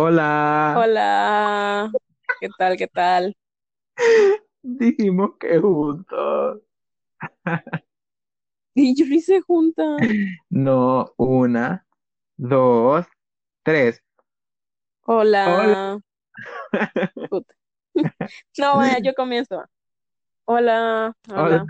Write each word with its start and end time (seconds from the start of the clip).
Hola, 0.00 0.30
Hola, 0.72 1.90
¿qué 2.38 2.50
tal? 2.50 2.76
¿Qué 2.76 2.86
tal? 2.88 3.36
dijimos 4.62 5.30
que 5.40 5.58
juntos. 5.58 6.60
Y 8.74 8.94
yo 8.94 9.04
hice 9.06 9.40
junta. 9.40 9.82
No, 10.50 11.12
una, 11.18 11.86
dos, 12.38 13.06
tres. 13.64 14.02
Hola. 15.06 15.44
Hola. 15.44 16.00
Puta. 17.28 17.54
No, 18.56 18.76
vaya, 18.76 18.98
yo 19.00 19.14
comienzo. 19.14 19.64
Hola, 20.46 21.14
Hola. 21.34 21.64
hola, 21.64 21.66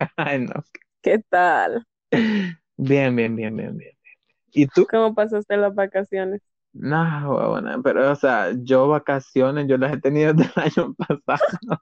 Ay, 0.16 0.38
no. 0.38 0.64
¿qué 1.02 1.18
tal? 1.28 1.84
Bien, 2.76 3.14
bien, 3.16 3.34
bien, 3.36 3.56
bien, 3.56 3.76
bien. 3.78 3.92
¿Y 4.52 4.68
tú? 4.68 4.88
¿Cómo 4.88 5.14
pasaste 5.14 5.56
las 5.56 5.74
vacaciones? 5.74 6.40
No, 6.74 7.34
huevona, 7.34 7.80
pero, 7.82 8.10
o 8.10 8.16
sea, 8.16 8.52
yo 8.62 8.88
vacaciones, 8.88 9.66
yo 9.68 9.76
las 9.76 9.92
he 9.92 10.00
tenido 10.00 10.32
desde 10.32 10.52
el 10.56 10.62
año 10.62 10.94
pasado. 11.26 11.78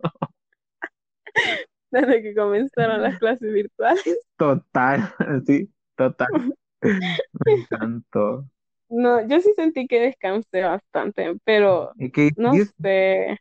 Desde 1.90 2.22
que 2.22 2.34
comenzaron 2.34 3.02
las 3.02 3.18
clases 3.18 3.52
virtuales. 3.52 4.20
Total, 4.36 5.14
sí, 5.46 5.70
total. 5.96 6.28
Me 6.82 7.52
encantó. 7.52 8.46
No, 8.88 9.26
yo 9.28 9.40
sí 9.40 9.52
sentí 9.54 9.86
que 9.86 10.00
descansé 10.00 10.62
bastante, 10.62 11.36
pero 11.44 11.92
¿Y 11.98 12.10
qué 12.10 12.30
no 12.36 12.54
sé. 12.82 13.38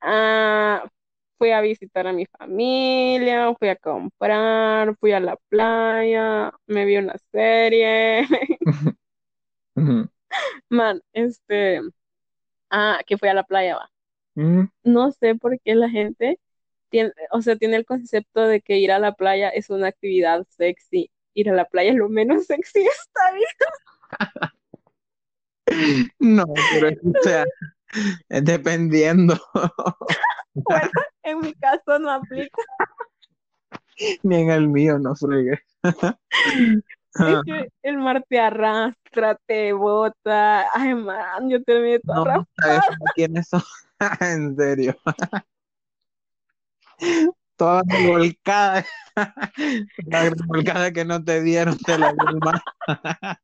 Ah, 0.00 0.86
fui 1.38 1.50
a 1.52 1.60
visitar 1.60 2.06
a 2.06 2.12
mi 2.12 2.26
familia, 2.26 3.54
fui 3.58 3.68
a 3.68 3.76
comprar, 3.76 4.96
fui 4.98 5.12
a 5.12 5.20
la 5.20 5.36
playa, 5.48 6.52
me 6.66 6.84
vi 6.84 6.96
una 6.98 7.14
serie. 7.32 8.26
Man, 10.68 11.02
este, 11.12 11.80
ah, 12.70 13.00
que 13.06 13.18
fui 13.18 13.28
a 13.28 13.34
la 13.34 13.44
playa, 13.44 13.76
va. 13.76 13.90
ujú. 14.36 14.68
No 14.84 15.10
sé 15.12 15.34
por 15.34 15.58
qué 15.60 15.74
la 15.74 15.88
gente 15.90 16.38
tiene, 16.90 17.12
o 17.32 17.42
sea, 17.42 17.56
tiene 17.56 17.76
el 17.76 17.84
concepto 17.84 18.42
de 18.42 18.60
que 18.60 18.78
ir 18.78 18.92
a 18.92 18.98
la 18.98 19.12
playa 19.12 19.48
es 19.50 19.70
una 19.70 19.88
actividad 19.88 20.46
sexy. 20.48 21.10
Ir 21.34 21.50
a 21.50 21.54
la 21.54 21.66
playa 21.66 21.90
es 21.92 21.96
lo 21.96 22.08
menos 22.08 22.46
sexy 22.46 22.80
esta 22.86 23.32
vida. 23.32 24.52
No, 26.18 26.44
pero, 26.72 26.88
o 26.88 27.22
sea, 27.22 27.44
es 28.28 28.44
dependiendo. 28.44 29.38
Bueno, 30.54 30.90
en 31.22 31.38
mi 31.38 31.54
caso 31.54 32.00
no 32.00 32.10
aplica. 32.10 32.62
Ni 34.24 34.36
en 34.42 34.50
el 34.50 34.68
mío, 34.68 34.98
no 34.98 35.14
fregues. 35.14 35.60
Es 37.18 37.42
que 37.44 37.68
el 37.82 37.98
mar 37.98 38.24
te 38.28 38.38
arrastra, 38.38 39.36
te 39.46 39.72
bota. 39.72 40.66
Ay, 40.74 40.94
man, 40.94 41.48
yo 41.50 41.62
terminé 41.62 41.98
toda 42.00 42.36
No, 42.36 42.46
¿sabes 42.56 42.78
raspada. 42.78 43.12
quiénes 43.14 43.48
son? 43.50 43.62
En 44.20 44.56
serio. 44.56 44.96
Todas 47.56 47.82
revolcadas. 47.88 48.86
La 50.06 50.30
revolcada 50.30 50.92
que 50.92 51.04
no 51.04 51.22
te 51.24 51.42
dieron, 51.42 51.76
te 51.78 51.98
la 51.98 52.14
mar. 52.40 52.62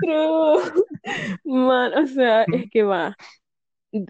True. 0.00 0.62
Man, 1.44 1.92
o 1.94 2.06
sea, 2.06 2.44
es 2.52 2.70
que 2.70 2.82
va. 2.82 3.16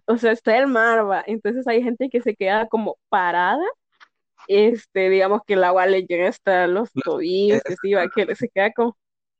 O 0.07 0.17
sea, 0.17 0.33
está 0.33 0.57
el 0.59 0.67
mar, 0.67 1.09
va. 1.09 1.23
Entonces 1.27 1.67
hay 1.67 1.83
gente 1.83 2.09
que 2.09 2.23
se 2.23 2.35
queda 2.35 2.67
como 2.69 2.97
parada 3.09 3.63
este, 4.49 5.11
digamos 5.11 5.43
que 5.47 5.55
el 5.55 5.65
agua 5.65 5.87
le 5.87 6.05
llega 6.05 6.29
hasta 6.29 6.67
los 6.67 6.91
tobillos, 6.93 7.63
y 7.69 7.73
así 7.73 7.95
va, 7.95 8.09
que 8.09 8.35
se 8.37 8.49
queda 8.49 8.73
como, 8.73 8.97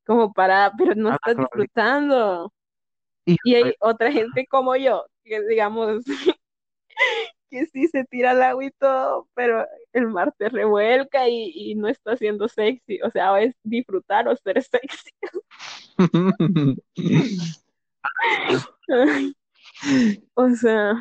como 0.07 0.33
parada, 0.33 0.73
pero 0.77 0.95
no 0.95 1.11
A 1.11 1.13
la 1.13 1.17
está 1.17 1.35
disfrutando. 1.35 2.53
Y 3.25 3.37
Y 3.45 3.55
hay 3.55 3.75
otra 3.81 4.13
gente 4.13 4.47
como 4.47 4.77
yo, 4.77 5.05
que 5.25 5.41
digamos, 5.47 6.05
que 7.51 7.67
sí 7.67 7.89
se 7.89 8.05
tira 8.05 8.33
al 8.33 8.43
agua 8.43 8.65
y 8.65 8.71
todo, 8.73 9.29
pero 9.35 9.67
el 9.93 10.09
mar 10.09 10.35
te 10.37 10.49
revuelca 10.49 11.29
y, 11.29 11.53
y 11.55 11.75
no 11.75 11.89
está 11.89 12.17
siendo 12.17 12.49
sexy, 12.49 13.01
o 13.03 13.11
sea, 13.11 13.41
es 13.41 13.55
disfrutar 13.63 14.29
o 14.29 14.37
ser 14.37 14.63
sexy. 14.63 15.11
O 20.35 20.51
sea, 20.51 20.95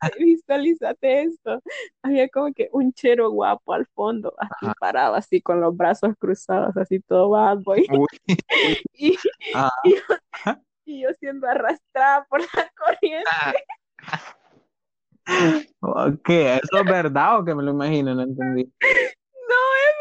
visualízate 0.18 1.22
esto. 1.22 1.62
Había 2.02 2.28
como 2.28 2.52
que 2.52 2.68
un 2.72 2.92
chero 2.92 3.30
guapo 3.30 3.72
al 3.72 3.86
fondo, 3.86 4.34
así 4.38 4.66
Ajá. 4.66 4.74
parado, 4.78 5.14
así 5.14 5.40
con 5.40 5.60
los 5.60 5.76
brazos 5.76 6.14
cruzados, 6.18 6.76
así 6.76 7.00
todo 7.00 7.30
bad 7.30 7.58
boy. 7.58 7.86
Y, 8.94 9.16
ah, 9.54 9.70
y, 9.84 9.94
yo, 9.94 10.00
y 10.84 11.02
yo 11.02 11.08
siendo 11.20 11.46
arrastrada 11.48 12.26
por 12.28 12.40
la 12.40 12.46
corriente. 12.76 13.30
ok, 15.80 16.28
¿eso 16.28 16.78
es 16.78 16.84
verdad 16.84 17.40
o 17.40 17.44
que 17.44 17.54
me 17.54 17.62
lo 17.62 17.70
imagino? 17.72 18.14
No 18.14 18.22
entendí. 18.22 18.64
No, 19.48 19.60
es 19.86 19.94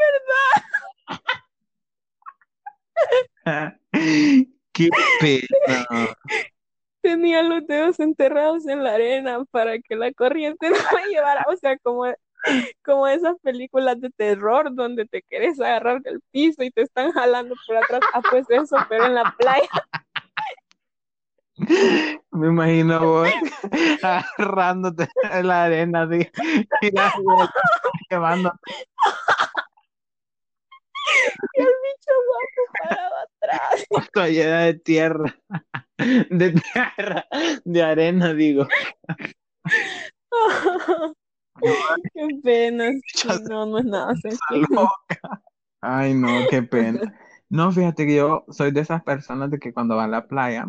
verdad. 3.46 3.74
Qué 4.74 4.90
pena. 5.22 6.16
Tenía 7.08 7.42
los 7.42 7.66
dedos 7.66 8.02
enterrados 8.02 8.68
en 8.68 8.84
la 8.84 8.96
arena 8.96 9.46
para 9.50 9.80
que 9.80 9.96
la 9.96 10.12
corriente 10.12 10.70
no 10.70 10.76
me 10.94 11.08
llevara. 11.08 11.46
O 11.48 11.56
sea, 11.56 11.78
como, 11.78 12.04
como 12.84 13.08
esas 13.08 13.38
películas 13.42 14.02
de 14.02 14.10
terror 14.10 14.76
donde 14.76 15.06
te 15.06 15.22
quieres 15.22 15.58
agarrar 15.62 16.02
del 16.02 16.20
piso 16.32 16.64
y 16.64 16.70
te 16.70 16.82
están 16.82 17.14
jalando 17.14 17.56
por 17.66 17.78
atrás. 17.78 18.02
Ah, 18.14 18.22
pues 18.30 18.46
eso, 18.50 18.76
pero 18.90 19.06
en 19.06 19.16
la 19.16 19.34
playa. 19.38 19.70
Me 22.32 22.48
imagino 22.48 23.00
vos 23.00 23.30
agarrándote 24.04 25.08
en 25.32 25.48
la 25.48 25.64
arena 25.64 26.02
así, 26.04 26.30
y 26.82 26.92
llevándote. 28.10 28.58
Y 31.54 31.62
el 31.62 31.68
bicho 31.68 32.14
guapo 32.28 32.62
parado 32.80 33.16
atrás. 33.18 33.86
Llena 34.32 34.60
de 34.62 34.74
tierra, 34.76 35.36
de 36.30 36.52
tierra, 36.52 37.26
de 37.66 37.84
arena, 37.84 38.34
digo. 38.34 38.68
Qué 42.14 42.28
pena. 42.44 42.92
no, 43.50 43.66
no 43.66 43.80
es 43.80 43.86
nada 43.86 44.14
Está 44.14 44.30
sencillo. 44.30 44.90
Ay, 45.82 46.14
no, 46.14 46.28
qué 46.50 46.62
pena. 46.64 47.16
No, 47.50 47.72
fíjate 47.72 48.06
que 48.06 48.16
yo 48.16 48.46
soy 48.50 48.72
de 48.72 48.82
esas 48.82 49.04
personas 49.04 49.50
de 49.52 49.60
que 49.60 49.74
cuando 49.74 49.96
va 49.96 50.06
a 50.06 50.08
la 50.08 50.28
playa 50.28 50.68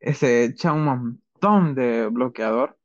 eh, 0.00 0.14
se 0.14 0.44
echa 0.44 0.72
un 0.72 0.84
montón 0.84 1.74
de 1.74 2.08
bloqueador 2.08 2.78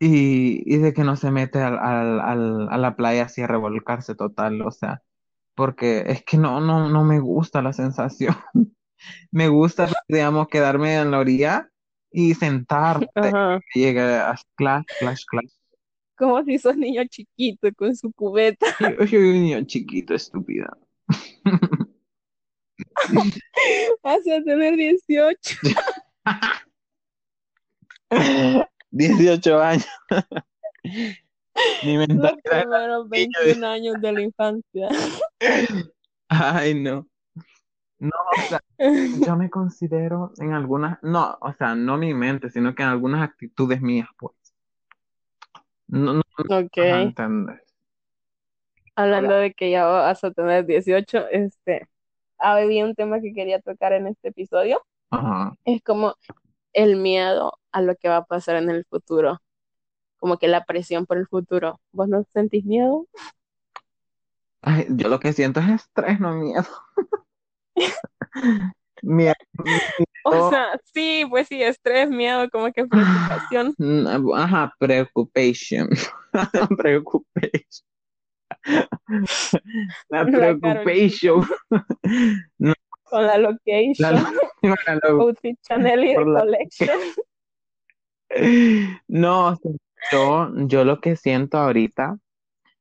y, 0.00 0.62
y 0.72 0.78
de 0.78 0.92
que 0.94 1.04
no 1.04 1.16
se 1.16 1.30
mete 1.30 1.60
al, 1.62 1.78
al- 1.78 2.20
al- 2.20 2.68
a 2.70 2.78
la 2.78 2.96
playa 2.96 3.24
así 3.24 3.42
a 3.42 3.46
revolcarse 3.46 4.14
total, 4.14 4.62
o 4.62 4.70
sea, 4.70 5.02
porque 5.54 6.04
es 6.06 6.24
que 6.24 6.36
no, 6.36 6.60
no, 6.60 6.88
no 6.88 7.04
me 7.04 7.20
gusta 7.20 7.62
la 7.62 7.72
sensación. 7.72 8.36
Me 9.32 9.48
gusta, 9.48 9.88
digamos, 10.06 10.46
quedarme 10.46 10.94
en 10.94 11.10
la 11.10 11.18
orilla 11.18 11.68
y 12.12 12.34
sentarte 12.34 13.08
Ajá. 13.16 13.58
llegue 13.74 14.00
a 14.00 14.36
clash, 14.54 14.84
clash, 15.00 15.24
clash. 15.26 15.50
Como 16.16 16.44
si 16.44 16.56
sos 16.58 16.76
niño 16.76 17.02
chiquito 17.08 17.68
con 17.74 17.96
su 17.96 18.12
cubeta. 18.12 18.64
Yo 18.78 19.06
soy 19.08 19.18
un 19.18 19.42
niño 19.42 19.60
chiquito, 19.64 20.14
estúpida. 20.14 20.78
Vas 24.02 24.20
a 24.20 24.42
tener 24.44 24.76
18. 24.76 25.56
18 28.90 29.60
años. 29.62 29.86
Mi 31.82 31.96
Los 31.98 32.08
mentalidad 32.08 32.36
es 32.44 32.62
primeros 32.62 33.08
niño 33.10 33.30
de- 33.40 33.44
21 33.44 33.64
años 33.64 34.00
de 34.00 34.12
la 34.12 34.20
infancia. 34.22 34.88
Ay, 36.28 36.74
no. 36.74 37.06
No, 37.98 38.10
o 38.36 38.40
sea, 38.48 38.60
yo 39.26 39.36
me 39.36 39.48
considero 39.48 40.32
en 40.38 40.52
algunas, 40.52 41.00
no, 41.02 41.38
o 41.40 41.52
sea, 41.52 41.74
no 41.74 41.96
mi 41.96 42.14
mente, 42.14 42.50
sino 42.50 42.74
que 42.74 42.82
en 42.82 42.88
algunas 42.88 43.22
actitudes 43.22 43.80
mías, 43.80 44.08
pues. 44.18 44.34
No, 45.86 46.14
no, 46.14 46.22
Ok. 46.48 46.78
ajá, 46.78 47.02
¿entendés? 47.02 47.60
Hablando 48.96 49.34
de 49.34 49.52
que 49.54 49.70
ya 49.70 49.84
vas 49.84 50.22
a 50.24 50.32
tener 50.32 50.66
18, 50.66 51.28
este, 51.30 51.86
había 52.38 52.84
un 52.84 52.94
tema 52.94 53.20
que 53.20 53.32
quería 53.32 53.60
tocar 53.60 53.92
en 53.92 54.06
este 54.06 54.28
episodio. 54.28 54.82
Ajá. 55.10 55.54
Es 55.64 55.82
como 55.82 56.14
el 56.72 56.96
miedo 56.96 57.58
a 57.70 57.82
lo 57.82 57.94
que 57.96 58.08
va 58.08 58.18
a 58.18 58.24
pasar 58.24 58.56
en 58.56 58.68
el 58.70 58.84
futuro. 58.86 59.38
Como 60.22 60.38
que 60.38 60.46
la 60.46 60.64
presión 60.64 61.04
por 61.04 61.18
el 61.18 61.26
futuro. 61.26 61.80
¿Vos 61.90 62.06
no 62.08 62.22
sentís 62.32 62.64
miedo? 62.64 63.08
Ay, 64.60 64.86
yo 64.90 65.08
lo 65.08 65.18
que 65.18 65.32
siento 65.32 65.58
es 65.58 65.68
estrés, 65.68 66.20
no 66.20 66.32
miedo. 66.34 66.64
Miedo. 69.02 69.34
O 70.24 70.50
sea, 70.50 70.78
sí, 70.94 71.24
pues 71.28 71.48
sí, 71.48 71.60
estrés, 71.60 72.08
miedo, 72.08 72.48
como 72.50 72.70
que 72.72 72.86
preocupación. 72.86 73.74
Mm, 73.78 74.06
Ajá, 74.36 74.72
preoccupation. 74.78 75.88
Preoccupation. 76.78 77.84
La 80.08 80.24
preoccupation. 80.24 81.44
Con 83.02 83.26
la 83.26 83.38
location, 83.38 83.96
La- 83.98 84.32
la- 84.62 85.08
outfit 85.18 85.58
Chanel 85.62 86.04
y 86.04 86.14
collection. 86.14 87.00
No, 89.08 89.58
yo, 90.10 90.50
yo 90.66 90.84
lo 90.84 91.00
que 91.00 91.16
siento 91.16 91.58
ahorita 91.58 92.18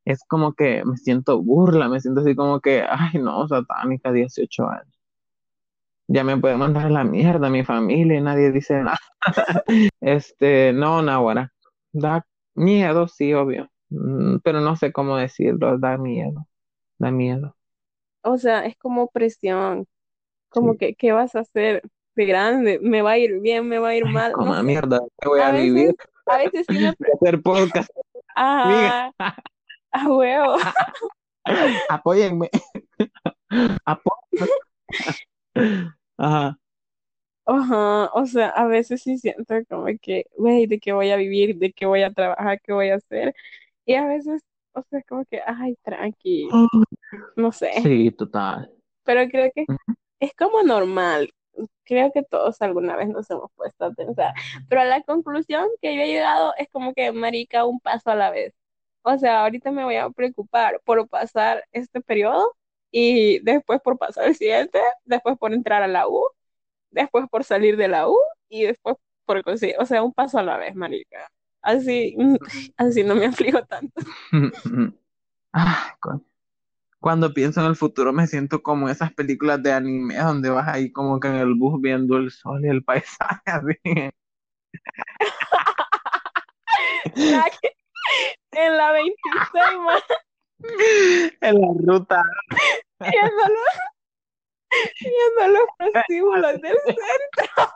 es 0.06 0.22
como 0.28 0.54
que 0.56 0.84
me 0.86 0.98
siento 0.98 1.42
burla, 1.44 1.90
me 1.90 2.02
siento 2.02 2.22
así 2.22 2.36
como 2.36 2.62
que, 2.62 2.84
ay 2.90 3.20
no, 3.22 3.48
satánica, 3.48 4.12
18 4.14 4.68
años. 4.70 4.88
Ya 6.08 6.24
me 6.24 6.38
puede 6.38 6.58
mandar 6.58 6.88
a 6.88 6.90
la 6.90 7.04
mierda 7.04 7.50
mi 7.50 7.64
familia 7.64 8.18
y 8.18 8.22
nadie 8.22 8.52
dice 8.52 8.82
nada. 8.84 8.98
Este, 10.02 10.74
no, 10.74 11.02
Nahuara, 11.02 11.54
da 11.94 12.26
miedo, 12.56 13.08
sí, 13.08 13.34
obvio, 13.34 13.70
Mm, 13.94 14.38
pero 14.44 14.62
no 14.62 14.76
sé 14.78 14.94
cómo 14.94 15.18
decirlo, 15.18 15.78
da 15.78 15.98
miedo, 15.98 16.48
da 17.00 17.12
miedo. 17.12 17.58
O 18.24 18.38
sea, 18.38 18.66
es 18.66 18.78
como 18.78 19.10
presión, 19.10 19.88
como 20.50 20.76
Sí. 20.76 20.78
que, 20.78 20.96
¿qué 20.96 21.12
vas 21.14 21.36
a 21.36 21.42
hacer 21.42 21.84
de 22.16 22.26
grande? 22.26 22.80
¿Me 22.82 23.02
va 23.02 23.12
a 23.14 23.18
ir 23.20 23.40
bien? 23.42 23.68
¿Me 23.68 23.80
va 23.80 23.90
a 23.90 23.96
ir 23.96 24.06
Ay, 24.06 24.08
mal? 24.08 24.38
como 24.38 24.54
No 24.54 24.56
sé. 24.56 24.64
mierda, 24.64 25.00
que 25.20 25.28
voy 25.30 25.40
A 25.40 25.50
a 25.50 25.52
vivir, 25.52 25.92
veces, 25.92 25.96
a 26.32 26.38
veces 26.38 26.66
sí 26.68 26.80
me... 26.80 26.90
hacer 27.14 27.42
podcast, 27.42 27.90
Ajá, 28.36 29.14
a 29.92 30.08
huevo. 30.10 30.56
apóyenme, 31.90 32.50
apóyenme. 33.86 34.48
Ajá. 36.18 36.58
Ajá, 37.46 38.06
o 38.14 38.26
sea, 38.28 38.50
a 38.50 38.68
veces 38.68 39.02
sí 39.02 39.18
siento 39.18 39.56
como 39.68 39.88
que, 40.02 40.26
güey, 40.38 40.68
¿de 40.68 40.80
qué 40.80 40.94
voy 40.94 41.10
a 41.10 41.18
vivir? 41.18 41.58
¿De 41.58 41.74
qué 41.74 41.86
voy 41.86 42.04
a 42.04 42.14
trabajar? 42.14 42.62
¿Qué 42.62 42.72
voy 42.72 42.90
a 42.90 42.96
hacer? 42.96 43.36
Y 43.86 43.96
a 43.96 44.06
veces, 44.06 44.44
o 44.74 44.84
sea, 44.90 45.02
como 45.04 45.26
que, 45.26 45.42
ay, 45.46 45.76
tranqui, 45.84 46.48
no 47.36 47.52
sé. 47.52 47.72
Sí, 47.82 48.12
total. 48.12 48.72
Pero 49.04 49.28
creo 49.30 49.52
que 49.54 49.66
es 50.20 50.34
como 50.36 50.62
normal. 50.62 51.34
Creo 51.84 52.12
que 52.12 52.24
todos 52.24 52.62
alguna 52.62 52.96
vez 52.96 53.10
nos 53.10 53.30
hemos 53.30 53.52
puesto 53.56 53.86
a 53.86 53.92
pensar. 53.92 54.34
Pero 54.70 54.84
la 54.86 55.02
conclusión 55.04 55.68
que 55.82 55.96
yo 55.96 56.02
he 56.02 56.08
llegado 56.08 56.54
es 56.58 56.70
como 56.70 56.94
que, 56.94 57.12
marica, 57.12 57.66
un 57.66 57.80
paso 57.80 58.12
a 58.12 58.16
la 58.16 58.32
vez. 58.32 58.54
O 59.04 59.18
sea, 59.18 59.42
ahorita 59.42 59.72
me 59.72 59.84
voy 59.84 59.96
a 59.96 60.10
preocupar 60.10 60.82
por 60.86 61.08
pasar 61.10 61.66
este 61.72 62.02
periodo 62.02 62.56
y 62.92 63.40
después 63.40 63.82
por 63.82 63.98
pasar 63.98 64.26
el 64.28 64.36
siguiente, 64.36 64.80
después 65.06 65.38
por 65.38 65.54
entrar 65.54 65.82
a 65.84 65.88
la 65.88 66.08
U, 66.08 66.24
después 66.92 67.26
por 67.30 67.44
salir 67.44 67.78
de 67.78 67.88
la 67.88 68.10
U 68.10 68.18
y 68.50 68.64
después 68.64 68.98
por 69.26 69.44
conseguir, 69.44 69.76
o 69.80 69.86
sea, 69.86 70.04
un 70.04 70.14
paso 70.14 70.40
a 70.40 70.44
la 70.44 70.58
vez, 70.58 70.76
marica. 70.76 71.32
Así, 71.62 72.16
mm, 72.18 72.38
así 72.78 73.04
no 73.04 73.16
me 73.16 73.26
aflijo 73.28 73.64
tanto. 73.66 74.02
Ah, 75.54 75.98
coño. 76.00 76.31
Cuando 77.02 77.34
pienso 77.34 77.60
en 77.62 77.66
el 77.68 77.76
futuro 77.76 78.14
me 78.14 78.28
siento 78.28 78.62
como 78.62 78.88
esas 78.88 79.12
películas 79.14 79.62
de 79.64 79.74
anime 79.74 80.18
donde 80.18 80.52
vas 80.52 80.68
ahí 80.68 80.92
como 80.92 81.20
que 81.20 81.30
en 81.30 81.36
el 81.36 81.56
bus 81.56 81.82
viendo 81.82 82.16
el 82.18 82.30
sol 82.32 82.64
y 82.64 82.70
el 82.70 82.84
paisaje 82.86 83.42
así. 83.46 83.76
La 87.16 87.50
que- 87.62 87.76
En 88.52 88.78
la 88.78 88.92
26, 88.92 89.80
man, 89.80 90.02
En 91.42 91.62
la 91.62 91.68
ruta. 91.88 92.22
viendo 93.00 93.48
los, 93.48 93.70
viendo 95.00 95.60
los 95.60 95.68
prostíbulos 95.78 96.62
del 96.62 96.78
centro. 96.86 97.74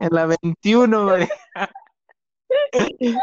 En 0.00 0.08
la 0.10 0.26
21, 0.26 1.04
María. 1.04 1.28
En 2.72 3.16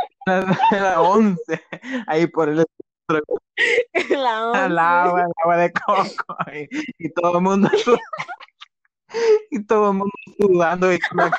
la 0.72 1.01
11. 1.01 1.62
Ahí 2.07 2.28
por 2.28 2.50
el 2.50 2.60
En 2.60 2.66
la 4.09 4.65
el 4.65 4.77
11. 4.77 4.79
agua, 4.79 5.21
el 5.21 5.31
agua 5.44 5.57
de 5.57 5.71
coco. 5.73 6.38
Y, 6.53 7.05
y 7.05 7.13
todo 7.13 7.38
el 7.38 7.44
mundo 7.44 7.69
y 9.51 9.63
todo 9.65 9.91
el 9.91 9.97
mundo 9.97 10.11
sudando 10.39 10.91
y 10.91 11.00
con 11.00 11.29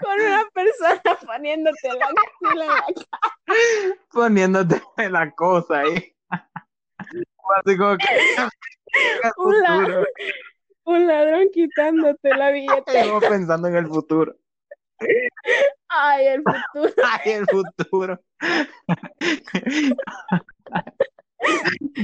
con, 0.00 0.20
una 0.20 0.44
persona 0.54 1.02
poniéndote 1.26 1.88
la 1.88 2.06
axila 2.06 2.64
en 2.64 2.68
la 2.68 2.76
cara. 2.76 3.96
poniéndote 4.10 4.82
la 5.10 5.30
cosa 5.32 5.80
ahí. 5.80 6.14
Así 6.30 7.76
como 7.76 7.96
que 7.96 8.06
Un, 9.36 9.60
la- 9.60 9.74
futuro. 9.76 10.06
un 10.84 11.06
ladrón 11.06 11.48
quitándote 11.52 12.28
la 12.36 12.50
billetera. 12.50 13.12
vos 13.12 13.24
pensando 13.24 13.68
en 13.68 13.76
el 13.76 13.86
futuro. 13.88 14.34
Ay, 15.88 16.26
el 16.26 16.42
futuro. 16.42 16.94
Ay, 17.04 17.32
el 17.32 17.46
futuro. 17.46 18.20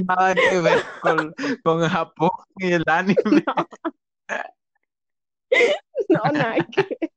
Nada 0.07 0.35
que 0.35 0.61
ver 0.61 0.83
con, 1.03 1.35
con 1.63 1.89
Japón 1.89 2.31
y 2.59 2.73
el 2.73 2.85
anime. 2.87 3.45
No, 6.09 6.23
nada 6.33 6.57
que- 6.73 7.11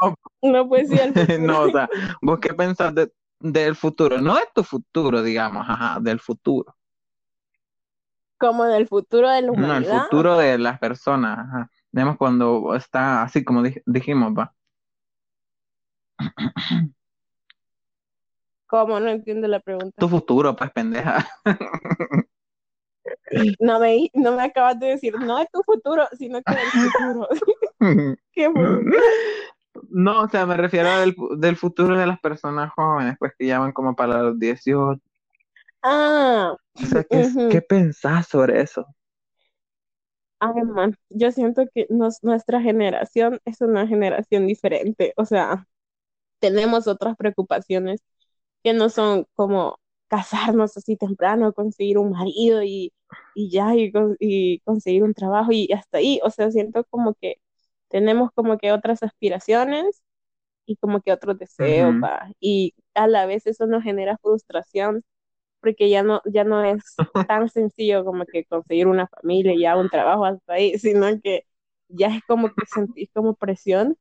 No, 0.00 0.14
No, 0.42 0.68
pues 0.68 0.88
sí, 0.88 0.98
el 0.98 1.12
futuro. 1.14 1.38
no, 1.38 1.60
o 1.62 1.70
sea, 1.70 1.88
vos 2.20 2.38
qué 2.40 2.52
pensás 2.54 2.94
de- 2.94 3.12
del 3.40 3.74
futuro, 3.76 4.20
no 4.20 4.34
de 4.36 4.44
tu 4.54 4.62
futuro, 4.62 5.22
digamos, 5.22 5.64
ajá, 5.68 5.98
del 6.00 6.20
futuro. 6.20 6.76
Como 8.42 8.64
del 8.64 8.88
futuro 8.88 9.28
de 9.30 9.40
la 9.42 9.46
No, 9.52 9.52
el 9.54 9.64
humanidad. 9.64 10.02
futuro 10.02 10.36
de 10.36 10.58
las 10.58 10.80
personas, 10.80 11.38
ajá. 11.38 11.70
Digamos 11.92 12.16
cuando 12.16 12.74
está 12.74 13.22
así 13.22 13.44
como 13.44 13.62
dij- 13.62 13.82
dijimos, 13.86 14.32
va. 14.36 14.52
¿Cómo? 18.66 18.98
No 18.98 19.10
entiendo 19.10 19.46
la 19.46 19.60
pregunta. 19.60 19.94
Tu 19.96 20.08
futuro, 20.08 20.56
pues 20.56 20.72
pendeja. 20.72 21.24
No 23.60 23.80
me, 23.80 24.10
no 24.14 24.32
me 24.36 24.42
acabas 24.42 24.78
de 24.78 24.88
decir, 24.88 25.18
no 25.18 25.38
de 25.38 25.46
tu 25.52 25.62
futuro, 25.62 26.06
sino 26.18 26.40
que 26.42 26.54
del 26.54 26.70
futuro. 26.70 27.28
¿Qué 28.32 28.46
futuro? 28.48 28.80
No, 29.88 30.22
o 30.22 30.28
sea, 30.28 30.46
me 30.46 30.56
refiero 30.56 30.96
del, 30.98 31.14
del 31.38 31.56
futuro 31.56 31.96
de 31.96 32.06
las 32.06 32.20
personas 32.20 32.70
jóvenes, 32.74 33.16
pues 33.18 33.32
que 33.38 33.46
llaman 33.46 33.72
como 33.72 33.96
para 33.96 34.22
los 34.22 34.38
18. 34.38 35.00
Ah, 35.82 36.56
O 36.74 36.86
sea, 36.86 37.02
¿qué, 37.04 37.24
Ujú. 37.24 37.46
¿qué 37.48 37.62
pensás 37.62 38.28
sobre 38.28 38.60
eso? 38.60 38.86
ay, 40.40 40.62
man, 40.64 40.96
yo 41.10 41.30
siento 41.32 41.62
que 41.74 41.86
nos- 41.90 42.22
nuestra 42.22 42.60
generación 42.60 43.40
es 43.44 43.60
una 43.60 43.86
generación 43.86 44.46
diferente. 44.46 45.12
O 45.16 45.24
sea, 45.24 45.66
tenemos 46.40 46.88
otras 46.88 47.16
preocupaciones 47.16 48.02
que 48.64 48.74
no 48.74 48.90
son 48.90 49.26
como 49.34 49.78
casarnos 50.08 50.76
así 50.78 50.96
temprano, 50.96 51.52
conseguir 51.54 51.98
un 51.98 52.12
marido 52.12 52.62
y, 52.64 52.92
y 53.34 53.50
ya, 53.50 53.74
y, 53.76 53.92
con- 53.92 54.16
y 54.20 54.60
conseguir 54.60 55.04
un 55.04 55.14
trabajo 55.14 55.52
y 55.52 55.68
hasta 55.72 55.98
ahí. 55.98 56.20
O 56.24 56.30
sea, 56.30 56.50
siento 56.52 56.84
como 56.90 57.14
que 57.16 57.36
tenemos 57.88 58.30
como 58.34 58.58
que 58.58 58.72
otras 58.72 59.02
aspiraciones 59.02 60.02
y 60.66 60.76
como 60.76 61.00
que 61.02 61.12
otros 61.12 61.38
deseos. 61.38 61.96
Y 62.40 62.74
a 62.94 63.06
la 63.08 63.26
vez 63.26 63.46
eso 63.46 63.66
nos 63.66 63.82
genera 63.84 64.18
frustración 64.18 65.02
porque 65.62 65.90
ya 65.90 66.04
no, 66.04 66.22
ya 66.26 66.44
no 66.44 66.64
es 66.64 66.82
tan 67.26 67.50
sencillo 67.50 68.04
como 68.06 68.26
que 68.26 68.46
conseguir 68.46 68.88
una 68.88 69.08
familia 69.08 69.54
y 69.54 69.62
ya 69.62 69.76
un 69.78 69.90
trabajo 69.90 70.26
hasta 70.26 70.54
ahí, 70.54 70.78
sino 70.80 71.06
que 71.22 71.46
ya 71.88 72.08
es 72.16 72.24
como 72.26 72.50
que 72.54 72.66
sentís 72.66 73.10
como 73.14 73.36
presión 73.36 73.98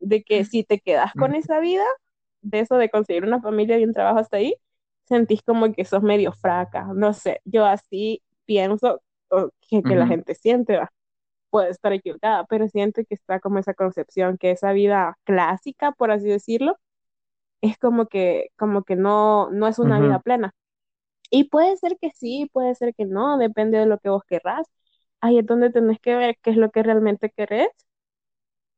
de 0.00 0.22
que 0.24 0.44
si 0.44 0.64
te 0.64 0.80
quedas 0.80 1.14
con 1.16 1.34
esa 1.34 1.60
vida, 1.60 1.84
de 2.42 2.60
eso 2.60 2.76
de 2.76 2.90
conseguir 2.90 3.24
una 3.24 3.40
familia 3.40 3.78
y 3.78 3.84
un 3.84 3.92
trabajo 3.94 4.18
hasta 4.20 4.38
ahí, 4.38 4.56
sentís 5.06 5.42
como 5.42 5.72
que 5.72 5.84
sos 5.84 6.02
medio 6.02 6.32
fraca, 6.32 6.88
no 6.94 7.12
sé, 7.14 7.40
yo 7.44 7.66
así 7.66 8.22
pienso 8.46 9.02
que, 9.68 9.84
que 9.84 9.96
la 9.96 10.06
Ujú. 10.06 10.08
gente 10.08 10.34
siente, 10.34 10.76
va. 10.78 10.90
Puede 11.50 11.70
estar 11.70 11.92
equivocada, 11.94 12.44
pero 12.46 12.68
siento 12.68 13.02
que 13.08 13.14
está 13.14 13.40
como 13.40 13.58
esa 13.58 13.74
concepción, 13.74 14.38
que 14.38 14.52
esa 14.52 14.72
vida 14.72 15.18
clásica, 15.24 15.92
por 15.92 16.10
así 16.12 16.28
decirlo, 16.28 16.78
es 17.62 17.78
como 17.78 18.06
que, 18.08 18.50
como 18.58 18.84
que 18.84 18.96
no, 18.96 19.50
no 19.50 19.68
es 19.68 19.78
una 19.78 19.98
Ujú. 19.98 20.00
vida 20.00 20.20
plena. 20.20 20.52
Y 21.32 21.46
puede 21.46 21.76
ser 21.78 21.98
que 22.00 22.10
sí, 22.12 22.50
puede 22.52 22.74
ser 22.76 22.94
que 22.94 23.06
no, 23.06 23.38
depende 23.38 23.78
de 23.78 23.86
lo 23.86 23.98
que 23.98 24.10
vos 24.10 24.22
querrás. 24.28 24.68
Ahí 25.20 25.38
es 25.38 25.46
donde 25.46 25.70
tenés 25.70 26.00
que 26.00 26.16
ver 26.16 26.36
qué 26.42 26.50
es 26.52 26.56
lo 26.58 26.70
que 26.70 26.82
realmente 26.84 27.30
querés 27.30 27.70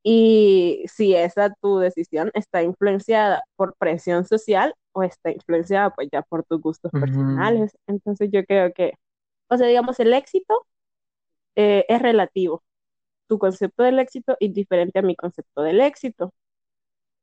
y 0.03 0.83
si 0.87 1.15
esa 1.15 1.53
tu 1.61 1.79
decisión 1.79 2.31
está 2.35 2.61
influenciada 2.63 3.43
por 3.55 3.75
presión 3.77 4.25
social 4.25 4.75
o 4.91 5.03
está 5.03 5.31
influenciada 5.31 5.89
pues 5.91 6.09
ya 6.11 6.21
por 6.21 6.43
tus 6.45 6.61
gustos 6.61 6.91
personales. 6.91 7.75
Entonces 7.87 8.29
yo 8.31 8.45
creo 8.45 8.71
que, 8.73 8.93
o 9.49 9.57
sea, 9.57 9.67
digamos, 9.67 9.99
el 9.99 10.13
éxito 10.13 10.67
eh, 11.55 11.85
es 11.89 12.01
relativo. 12.01 12.63
Tu 13.27 13.39
concepto 13.39 13.83
del 13.83 13.99
éxito 13.99 14.37
es 14.39 14.53
diferente 14.53 14.99
a 14.99 15.01
mi 15.03 15.15
concepto 15.15 15.63
del 15.63 15.81
éxito. 15.81 16.33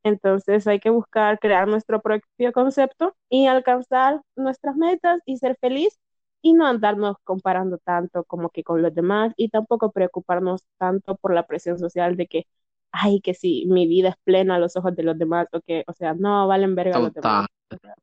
Entonces 0.05 0.67
hay 0.67 0.81
que 0.81 0.91
buscar 0.91 1.39
crear 1.39 1.69
nuestro 1.69 2.01
propio 2.03 2.53
concepto 2.53 3.15
y 3.29 3.47
alcanzar 3.47 4.23
nuestras 4.37 4.77
metas 4.77 5.21
y 5.27 5.37
ser 5.39 5.57
feliz 5.61 5.99
y 6.43 6.55
no 6.55 6.67
andarnos 6.67 7.17
comparando 7.25 7.79
tanto 7.79 8.25
como 8.25 8.51
que 8.51 8.65
con 8.65 8.83
los 8.83 8.95
demás 8.95 9.33
y 9.37 9.49
tampoco 9.51 9.93
preocuparnos 9.93 10.63
tanto 10.79 11.17
por 11.17 11.35
la 11.35 11.47
presión 11.47 11.79
social 11.79 12.17
de 12.17 12.27
que, 12.27 12.47
ay, 12.91 13.21
que 13.21 13.35
si 13.35 13.65
mi 13.67 13.87
vida 13.87 14.11
es 14.11 14.17
plena 14.25 14.57
a 14.57 14.59
los 14.59 14.77
ojos 14.77 14.95
de 14.97 15.05
los 15.05 15.19
demás 15.19 15.47
o 15.53 15.61
que, 15.61 15.85
o 15.87 15.93
sea, 15.93 16.15
no 16.15 16.49
valen 16.49 16.75
verga 16.75 16.99
los 16.99 17.13
demás. 17.15 17.39
Total, 17.69 17.95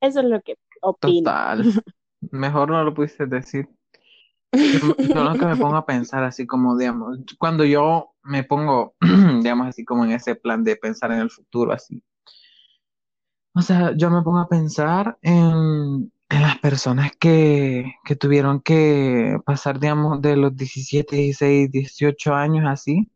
Eso 0.00 0.20
es 0.20 0.26
lo 0.26 0.40
que 0.42 0.56
opino. 0.82 1.30
total. 1.32 1.62
Mejor 2.32 2.70
no 2.70 2.82
lo 2.84 2.94
pudiste 2.94 3.26
decir. 3.26 3.68
Yo, 4.54 4.96
yo 4.96 5.24
lo 5.24 5.38
que 5.38 5.46
me 5.46 5.56
pongo 5.56 5.76
a 5.76 5.86
pensar 5.86 6.24
así 6.24 6.46
como, 6.46 6.76
digamos, 6.76 7.18
cuando 7.38 7.64
yo 7.64 8.14
me 8.22 8.44
pongo, 8.44 8.94
digamos, 9.42 9.68
así 9.68 9.84
como 9.84 10.04
en 10.04 10.12
ese 10.12 10.34
plan 10.34 10.64
de 10.64 10.76
pensar 10.76 11.12
en 11.12 11.20
el 11.20 11.30
futuro, 11.30 11.72
así. 11.72 12.02
O 13.54 13.62
sea, 13.62 13.92
yo 13.96 14.10
me 14.10 14.22
pongo 14.22 14.38
a 14.40 14.48
pensar 14.48 15.16
en, 15.22 16.12
en 16.28 16.42
las 16.42 16.58
personas 16.58 17.12
que, 17.18 17.94
que 18.04 18.16
tuvieron 18.16 18.60
que 18.60 19.38
pasar, 19.44 19.78
digamos, 19.78 20.20
de 20.20 20.36
los 20.36 20.56
17, 20.56 21.14
16, 21.16 21.70
18 21.70 22.34
años 22.34 22.64
así, 22.66 23.10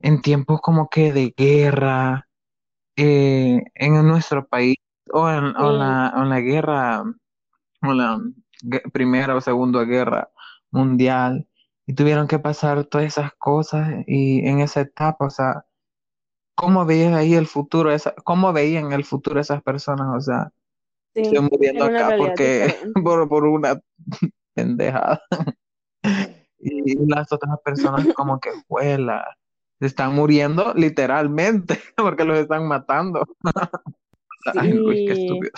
en 0.00 0.22
tiempos 0.22 0.60
como 0.60 0.88
que 0.88 1.12
de 1.12 1.34
guerra, 1.36 2.28
eh, 2.96 3.62
en 3.74 4.06
nuestro 4.06 4.46
país, 4.46 4.76
o 5.12 5.28
en, 5.28 5.56
o 5.56 5.72
la, 5.72 6.14
o 6.16 6.22
en 6.22 6.28
la 6.30 6.40
guerra, 6.40 7.04
o 7.82 7.92
la 7.92 8.20
Primera 8.92 9.34
o 9.34 9.40
Segunda 9.40 9.84
Guerra 9.84 10.30
Mundial, 10.72 11.48
y 11.86 11.94
tuvieron 11.94 12.28
que 12.28 12.38
pasar 12.40 12.84
todas 12.86 13.06
esas 13.08 13.32
cosas, 13.38 14.04
y 14.08 14.46
en 14.48 14.60
esa 14.60 14.82
etapa, 14.82 15.26
o 15.26 15.30
sea, 15.30 15.66
¿cómo 16.54 16.84
veías 16.86 17.14
ahí 17.14 17.34
el 17.34 17.46
futuro, 17.46 17.92
esa, 17.92 18.14
cómo 18.24 18.52
veían 18.52 18.92
el 18.92 19.04
futuro 19.04 19.40
esas 19.40 19.62
personas? 19.62 20.08
O 20.16 20.20
sea, 20.20 20.50
estoy 21.22 21.40
sí, 21.40 21.50
muriendo 21.50 21.84
era 21.84 21.86
una 21.86 22.06
acá 22.06 22.14
porque, 22.16 22.74
por, 23.04 23.28
por 23.28 23.46
una 23.46 23.80
pendejada. 24.54 25.22
Y 26.58 26.94
las 27.08 27.32
otras 27.32 27.58
personas 27.64 28.08
como 28.14 28.38
que, 28.40 28.50
juela, 28.68 29.24
se 29.80 29.86
están 29.86 30.14
muriendo 30.14 30.72
literalmente 30.74 31.80
porque 31.96 32.24
los 32.24 32.38
están 32.38 32.68
matando. 32.68 33.26
Ay, 34.56 34.78
uy, 34.86 35.02
qué 35.04 35.12
Sí, 35.12 35.14
estúpido. 35.14 35.52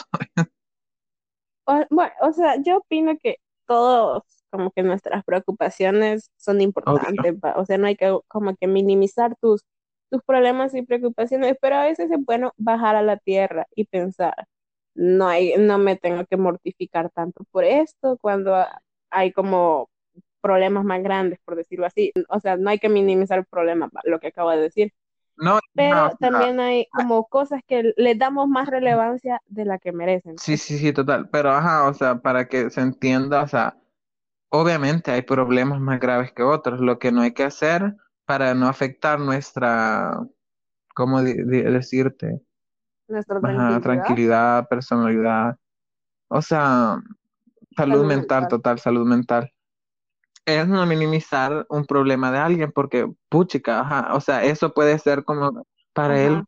o, 1.66 1.84
bueno, 1.90 2.12
o 2.22 2.32
sea, 2.32 2.56
yo 2.62 2.78
opino 2.78 3.18
que 3.22 3.36
todos, 3.66 4.22
como 4.54 4.72
que 4.72 4.82
nuestras 4.84 5.24
preocupaciones 5.24 6.30
son 6.38 6.60
importantes, 6.62 7.34
va, 7.44 7.54
O 7.58 7.66
sea, 7.66 7.78
no 7.78 7.86
hay 7.88 7.96
que 7.96 8.18
como 8.28 8.56
que 8.56 8.66
minimizar 8.68 9.36
tus, 9.40 9.62
tus 10.10 10.22
problemas 10.24 10.74
y 10.74 10.82
preocupaciones, 10.82 11.56
pero 11.60 11.76
a 11.76 11.84
veces 11.84 12.10
es 12.10 12.18
bueno 12.24 12.52
bajar 12.58 12.96
a 12.96 13.02
la 13.02 13.18
tierra 13.18 13.66
y 13.74 13.86
pensar, 13.86 14.34
no 14.94 15.26
hay, 15.28 15.54
no 15.58 15.78
me 15.78 15.96
tengo 15.96 16.24
que 16.26 16.36
mortificar 16.36 17.10
tanto 17.10 17.44
por 17.50 17.64
esto 17.64 18.18
cuando 18.20 18.54
ha- 18.56 18.80
hay 19.10 19.32
como 19.32 19.90
problemas 20.42 20.84
más 20.84 21.02
grandes, 21.02 21.40
por 21.44 21.56
decirlo 21.56 21.86
así. 21.86 22.12
O 22.28 22.40
sea, 22.40 22.56
no 22.56 22.70
hay 22.70 22.78
que 22.78 22.88
minimizar 22.90 23.38
el 23.40 23.46
problema, 23.46 23.90
lo 24.04 24.20
que 24.20 24.28
acabo 24.28 24.50
de 24.50 24.58
decir, 24.60 24.92
No, 25.36 25.60
no, 25.74 26.08
pero 26.08 26.16
sea, 26.20 26.20
también 26.20 26.60
hay 26.60 26.86
como 26.92 27.26
cosas 27.28 27.62
que 27.66 27.92
les 27.96 28.18
damos 28.18 28.48
más 28.48 28.68
relevancia 28.68 29.40
de 29.46 29.64
la 29.64 29.78
que 29.78 29.92
merecen, 29.92 30.40
sí, 30.40 30.56
pues. 30.56 30.56
sí, 30.56 30.78
sí, 30.78 30.92
total. 30.92 31.28
Pero, 31.30 31.50
ajá, 31.50 31.88
o 31.88 31.94
sea, 31.94 32.20
para 32.20 32.48
que 32.48 32.70
se 32.70 32.80
entienda, 32.80 33.42
o 33.42 33.48
sea, 33.48 33.76
obviamente 34.54 35.10
hay 35.10 35.22
problemas 35.22 35.80
más 35.80 36.00
graves 36.00 36.32
que 36.32 36.42
otros. 36.42 36.80
Lo 36.80 36.98
que 36.98 37.12
no 37.12 37.22
hay 37.22 37.34
que 37.34 37.44
hacer 37.44 37.96
para 38.24 38.54
no 38.54 38.68
afectar 38.68 39.18
nuestra, 39.20 40.20
¿cómo 40.94 41.22
decirte? 41.22 42.42
Nuestra 43.08 43.40
Ajá, 43.40 43.80
tranquilidad, 43.80 43.80
tranquilidad, 43.80 44.68
personalidad. 44.68 45.56
O 46.28 46.42
sea, 46.42 46.98
salud 47.76 48.04
salud 48.04 48.04
mental, 48.04 48.40
mental. 48.40 48.48
total, 48.48 48.78
salud 48.80 49.06
mental. 49.06 49.52
Es 50.46 50.68
no 50.68 50.84
minimizar 50.86 51.66
un 51.70 51.86
problema 51.86 52.30
de 52.30 52.38
alguien 52.38 52.72
porque, 52.72 53.10
puchica, 53.30 53.80
ajá, 53.80 54.14
o 54.14 54.20
sea, 54.20 54.44
eso 54.44 54.74
puede 54.74 54.98
ser 54.98 55.24
como 55.24 55.66
para 55.94 56.20
Ajá, 56.20 56.20
él 56.22 56.44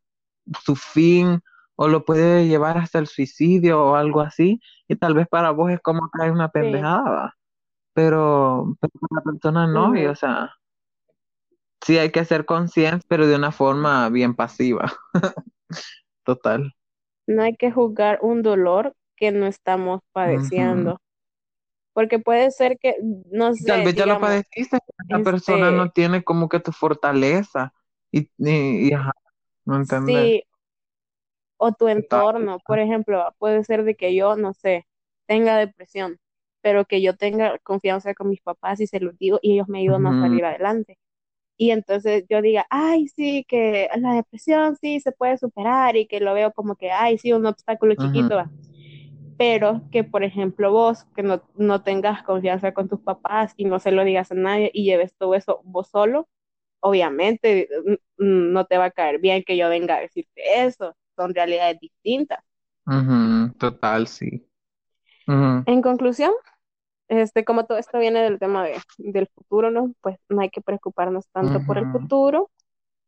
su 0.64 0.76
fin 0.76 1.40
o 1.76 1.88
lo 1.88 2.04
puede 2.06 2.48
llevar 2.48 2.78
hasta 2.78 2.98
el 3.00 3.08
suicidio 3.08 3.82
o 3.84 3.96
algo 3.96 4.22
así 4.22 4.60
y 4.88 4.96
tal 4.96 5.14
vez 5.14 5.28
para 5.28 5.52
vos 5.52 5.72
es 5.72 5.80
como 5.82 6.10
que 6.12 6.24
hay 6.24 6.30
una 6.30 6.50
pendejada. 6.50 7.35
Pero, 7.96 8.76
pero 8.80 8.92
para 9.00 9.20
la 9.20 9.32
persona 9.32 9.66
no, 9.66 9.96
y 9.98 10.06
o 10.06 10.14
sea, 10.16 10.52
sí 11.84 11.98
hay 11.98 12.10
que 12.12 12.24
ser 12.24 12.44
consciente, 12.46 13.04
pero 13.08 13.26
de 13.26 13.36
una 13.36 13.52
forma 13.52 14.08
bien 14.08 14.34
pasiva, 14.34 14.92
total. 16.24 16.74
No 17.28 17.42
hay 17.42 17.56
que 17.56 17.70
juzgar 17.70 18.18
un 18.22 18.42
dolor 18.42 18.94
que 19.16 19.30
no 19.32 19.46
estamos 19.46 20.00
padeciendo, 20.12 21.00
porque 21.94 22.18
puede 22.20 22.50
ser 22.52 22.78
que, 22.78 22.96
no 23.30 23.54
Y 23.58 23.64
tal 23.64 23.82
sé, 23.82 23.82
vez 23.82 23.94
ya 23.94 24.06
lo 24.06 24.18
padeciste, 24.18 24.78
pero 25.08 25.22
persona 25.22 25.70
no 25.70 25.90
este, 25.90 25.90
tiene 25.90 26.22
como 26.24 26.48
que 26.48 26.60
tu 26.60 26.72
fortaleza 26.72 27.72
y, 28.12 28.30
y, 28.38 28.88
y 28.88 28.92
ajá, 28.92 29.12
¿me 29.66 29.76
entiendes? 29.76 30.32
sí, 30.34 30.42
o 31.58 31.72
tu 31.72 31.88
entorno, 31.88 32.60
por 32.66 32.78
ejemplo, 32.78 33.34
puede 33.38 33.64
ser 33.64 33.84
de 33.84 33.94
que 33.96 34.14
yo, 34.14 34.36
no 34.36 34.52
sé, 34.54 34.86
tenga 35.26 35.56
depresión, 35.58 36.18
pero 36.66 36.84
que 36.86 37.00
yo 37.02 37.16
tenga 37.16 37.58
confianza 37.60 38.14
con 38.14 38.28
mis 38.30 38.42
papás 38.42 38.80
y 38.80 38.88
se 38.88 39.00
los 39.00 39.16
digo 39.18 39.38
y 39.42 39.54
ellos 39.54 39.68
me 39.68 39.80
ayudan 39.80 40.06
a 40.08 40.14
Ujú, 40.14 40.16
salir 40.16 40.44
adelante. 40.44 40.98
Y 41.58 41.70
entonces 41.72 42.24
yo 42.30 42.42
diga, 42.42 42.66
ay, 42.70 43.08
sí, 43.08 43.44
que 43.48 43.88
la 43.98 44.14
depresión 44.14 44.76
sí 44.80 45.00
se 45.00 45.12
puede 45.12 45.38
superar 45.38 45.96
y 45.96 46.06
que 46.08 46.20
lo 46.20 46.34
veo 46.34 46.52
como 46.54 46.76
que, 46.76 46.90
ay, 46.92 47.18
sí, 47.18 47.32
un 47.32 47.46
obstáculo 47.46 47.94
ujú, 47.96 47.96
chiquito, 47.96 48.36
va. 48.36 48.52
pero 49.36 49.86
que, 49.90 50.04
por 50.04 50.24
ejemplo, 50.24 50.72
vos, 50.72 51.04
que 51.14 51.22
no, 51.22 51.42
no 51.54 51.82
tengas 51.82 52.22
confianza 52.22 52.72
con 52.72 52.88
tus 52.88 53.00
papás 53.02 53.52
y 53.56 53.64
no 53.66 53.78
se 53.80 53.90
lo 53.92 54.04
digas 54.04 54.32
a 54.32 54.34
nadie 54.34 54.70
y 54.72 54.84
lleves 54.84 55.14
todo 55.16 55.34
eso 55.34 55.60
vos 55.64 55.88
solo, 55.90 56.28
obviamente 56.80 57.68
no 58.18 58.66
te 58.66 58.78
va 58.78 58.86
a 58.86 58.90
caer 58.92 59.20
bien 59.20 59.44
que 59.44 59.56
yo 59.56 59.68
venga 59.70 59.96
a 59.96 60.00
decirte 60.00 60.42
eso, 60.66 60.96
son 61.16 61.34
realidades 61.34 61.80
distintas. 61.80 62.40
ujú, 62.86 63.52
total, 63.58 64.06
sí. 64.08 64.48
Ujú, 65.28 65.66
En 65.66 65.82
conclusión, 65.82 66.32
este, 67.08 67.44
como 67.44 67.66
todo 67.66 67.78
esto 67.78 67.98
viene 67.98 68.22
del 68.22 68.38
tema 68.38 68.64
de, 68.64 68.78
del 68.98 69.28
futuro, 69.28 69.70
¿no? 69.70 69.92
Pues 70.00 70.18
no 70.28 70.40
hay 70.40 70.50
que 70.50 70.60
preocuparnos 70.60 71.28
tanto 71.28 71.64
por 71.64 71.78
el 71.78 71.90
futuro 71.90 72.50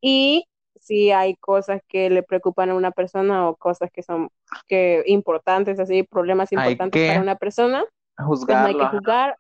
y 0.00 0.45
si 0.81 1.11
hay 1.11 1.37
cosas 1.37 1.81
que 1.88 2.09
le 2.11 2.23
preocupan 2.23 2.71
a 2.71 2.75
una 2.75 2.93
persona 2.93 3.49
o 3.49 3.57
cosas 3.57 3.90
que 3.93 4.02
son 4.02 4.31
que 4.67 5.02
importantes, 5.07 5.78
así, 5.81 6.02
problemas 6.05 6.52
importantes 6.52 7.09
para 7.09 7.21
una 7.21 7.37
persona, 7.37 7.85
pues 8.17 8.47
no 8.47 8.57
hay 8.57 8.76
que 8.76 8.87
juzgar. 8.87 9.37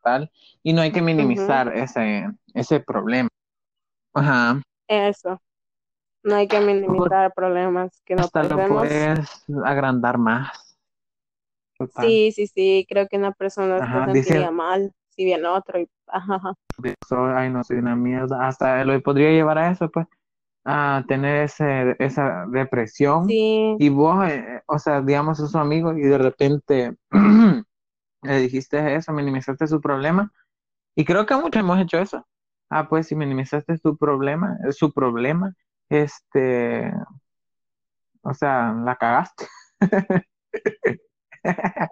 y 0.62 0.72
no 0.72 0.82
hay 0.82 0.92
que 0.92 1.02
minimizar 1.02 1.74
ese, 1.76 2.28
ese 2.54 2.80
problema. 2.80 3.28
Ajá. 4.14 4.60
eso, 4.88 5.40
no 6.22 6.34
hay 6.34 6.48
que 6.48 6.56
Porque 6.58 6.74
minimizar 6.74 7.32
problemas 7.34 8.02
que 8.04 8.16
no 8.16 8.22
hasta 8.22 8.42
lo 8.42 8.68
puedes 8.68 9.44
agrandar 9.64 10.18
más, 10.18 10.67
total. 11.78 12.06
Sí, 12.06 12.32
sí, 12.32 12.46
sí, 12.46 12.86
creo 12.88 13.08
que 13.08 13.16
una 13.16 13.32
persona 13.32 13.82
se 13.82 13.84
Ajá, 13.84 14.04
sentiría 14.04 14.14
diciendo, 14.14 14.52
mal 14.52 14.92
si 15.10 15.24
viene 15.24 15.48
otro 15.48 15.80
y, 15.80 15.88
ajá, 16.06 16.36
ajá. 16.36 16.54
ay, 17.36 17.50
no 17.50 17.64
soy 17.64 17.78
una 17.78 17.96
mierda, 17.96 18.46
hasta 18.46 18.84
lo 18.84 19.00
podría 19.02 19.30
llevar 19.30 19.58
a 19.58 19.70
eso, 19.70 19.90
pues, 19.90 20.06
a 20.64 21.04
tener 21.08 21.44
ese, 21.44 21.96
esa 21.98 22.46
depresión, 22.50 23.28
Sí, 23.28 23.76
y 23.78 23.88
vos, 23.90 24.28
eh, 24.28 24.62
o 24.66 24.78
sea, 24.78 25.02
digamos, 25.02 25.38
sos 25.38 25.52
su 25.52 25.58
amigo 25.58 25.92
y 25.96 26.02
de 26.02 26.18
repente 26.18 26.96
le 28.22 28.38
dijiste 28.40 28.94
eso, 28.96 29.12
minimizaste 29.12 29.66
su 29.66 29.80
problema, 29.80 30.32
y 30.96 31.04
creo 31.04 31.26
que 31.26 31.36
muchos 31.36 31.60
hemos 31.60 31.80
hecho 31.80 31.98
eso. 31.98 32.26
Ah, 32.70 32.88
pues 32.88 33.08
si 33.08 33.16
minimizaste 33.16 33.78
tu 33.78 33.96
problema, 33.96 34.58
eh, 34.68 34.72
su 34.72 34.92
problema, 34.92 35.54
este, 35.90 36.92
o 38.22 38.34
sea, 38.34 38.72
la 38.84 38.96
cagaste. 38.96 39.46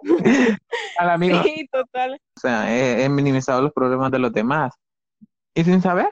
Al 0.95 1.09
amigo, 1.09 1.39
o 1.41 1.43
sí, 1.43 1.67
total. 1.71 2.19
sea, 2.41 2.73
he, 2.75 3.03
he 3.05 3.09
minimizado 3.09 3.61
los 3.61 3.73
problemas 3.73 4.11
de 4.11 4.19
los 4.19 4.33
demás 4.33 4.73
y 5.55 5.63
sin 5.65 5.81
saber, 5.81 6.09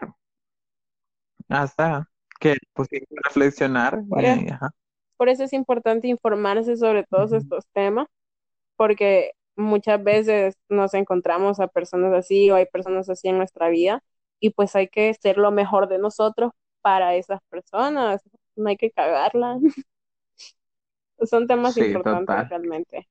hasta 1.49 2.07
que 2.39 2.57
pues 2.73 2.89
reflexionar 3.25 4.03
Por, 4.09 4.25
y 4.25 4.49
ajá. 4.49 4.69
por 5.17 5.29
eso 5.29 5.43
es 5.43 5.53
importante 5.53 6.07
informarse 6.07 6.77
sobre 6.77 7.03
todos 7.05 7.31
estos 7.33 7.65
temas, 7.73 8.07
porque 8.77 9.31
muchas 9.57 10.03
veces 10.03 10.55
nos 10.69 10.93
encontramos 10.93 11.59
a 11.59 11.67
personas 11.67 12.13
así 12.13 12.51
o 12.51 12.55
hay 12.55 12.65
personas 12.67 13.09
así 13.09 13.29
en 13.29 13.37
nuestra 13.37 13.69
vida 13.69 14.03
y 14.39 14.51
pues 14.51 14.75
hay 14.75 14.89
que 14.89 15.13
ser 15.15 15.37
lo 15.37 15.51
mejor 15.51 15.87
de 15.89 15.99
nosotros 15.99 16.51
para 16.81 17.15
esas 17.15 17.41
personas, 17.49 18.21
no 18.55 18.69
hay 18.69 18.77
que 18.77 18.91
cagarla. 18.91 19.59
Son 21.29 21.45
temas 21.45 21.75
Sí, 21.75 21.99
importantes 21.99 22.39
total. 22.39 22.49
realmente. 22.49 23.09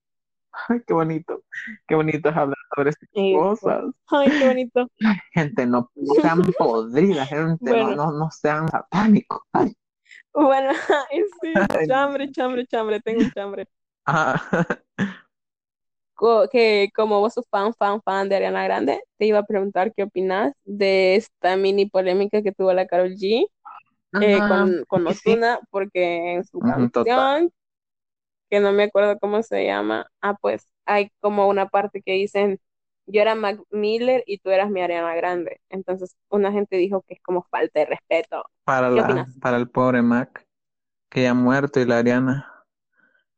Ay, 0.68 0.82
qué 0.86 0.94
bonito, 0.94 1.42
qué 1.86 1.94
bonito 1.94 2.28
es 2.28 2.36
hablar 2.36 2.56
sobre 2.74 2.90
estas 2.90 3.08
pues, 3.12 3.30
cosas. 3.30 3.84
ay, 4.08 4.32
qué 4.34 4.44
bonito. 4.44 4.88
Gente, 5.32 5.66
no, 5.66 5.90
no 6.00 6.14
sean 6.14 6.40
podridas, 6.56 7.28
gente, 7.28 7.74
no, 7.76 7.90
Bueno, 7.90 7.94
no, 7.94 8.12
no 8.12 8.30
sean 8.30 8.68
satánicos. 8.68 9.40
Ay, 9.52 9.76
bueno, 10.32 10.70
ay, 11.10 11.24
sí, 11.40 11.68
chambre, 11.86 12.30
chambre, 12.30 12.66
chambre, 12.66 13.00
tengo 13.00 13.20
un 13.22 13.30
chambre. 13.30 13.66
ah, 14.06 14.66
co- 16.14 16.48
que 16.50 16.90
como 16.94 17.20
vos 17.20 17.34
sos 17.34 17.46
fan, 17.50 17.72
fan, 17.74 18.00
fan 18.02 18.28
de 18.28 18.36
Ariana 18.36 18.64
Grande, 18.64 19.00
te 19.18 19.26
iba 19.26 19.38
a 19.40 19.44
preguntar 19.46 19.92
qué 19.94 20.04
opinas 20.04 20.52
de 20.64 21.16
esta 21.16 21.56
mini 21.56 21.86
polémica 21.86 22.42
que 22.42 22.52
tuvo 22.52 22.72
la 22.72 22.86
Karol 22.86 23.14
G 23.16 23.46
eh, 24.20 24.44
con, 24.44 24.84
con 24.86 25.06
sí, 25.06 25.14
sí. 25.14 25.36
Ozuna, 25.36 25.60
porque 25.70 26.34
en 26.34 26.44
su 26.44 26.62
Ujú, 26.62 26.90
total. 26.90 27.30
canción, 27.30 27.52
que 28.54 28.60
no 28.60 28.72
me 28.72 28.84
acuerdo 28.84 29.18
cómo 29.18 29.42
se 29.42 29.66
llama, 29.66 30.06
ah, 30.20 30.36
pues 30.40 30.68
hay 30.86 31.10
como 31.18 31.48
una 31.48 31.68
parte 31.68 32.02
que 32.02 32.12
dicen, 32.12 32.60
yo 33.04 33.20
era 33.20 33.34
Mac 33.34 33.58
Miller 33.70 34.22
y 34.26 34.38
tú 34.38 34.50
eras 34.50 34.70
mi 34.70 34.80
Ariana 34.80 35.12
Grande. 35.16 35.60
Entonces, 35.70 36.16
una 36.28 36.52
gente 36.52 36.76
dijo 36.76 37.02
que 37.02 37.14
es 37.14 37.20
como 37.20 37.42
falta 37.50 37.80
de 37.80 37.86
respeto. 37.86 38.44
Para 38.62 38.90
¿Qué 38.90 38.94
la, 38.94 39.26
para 39.40 39.56
el 39.56 39.68
pobre 39.68 40.02
Mac, 40.02 40.46
que 41.10 41.24
ya 41.24 41.32
ha 41.32 41.34
muerto, 41.34 41.80
y 41.80 41.84
la 41.84 41.98
Ariana 41.98 42.48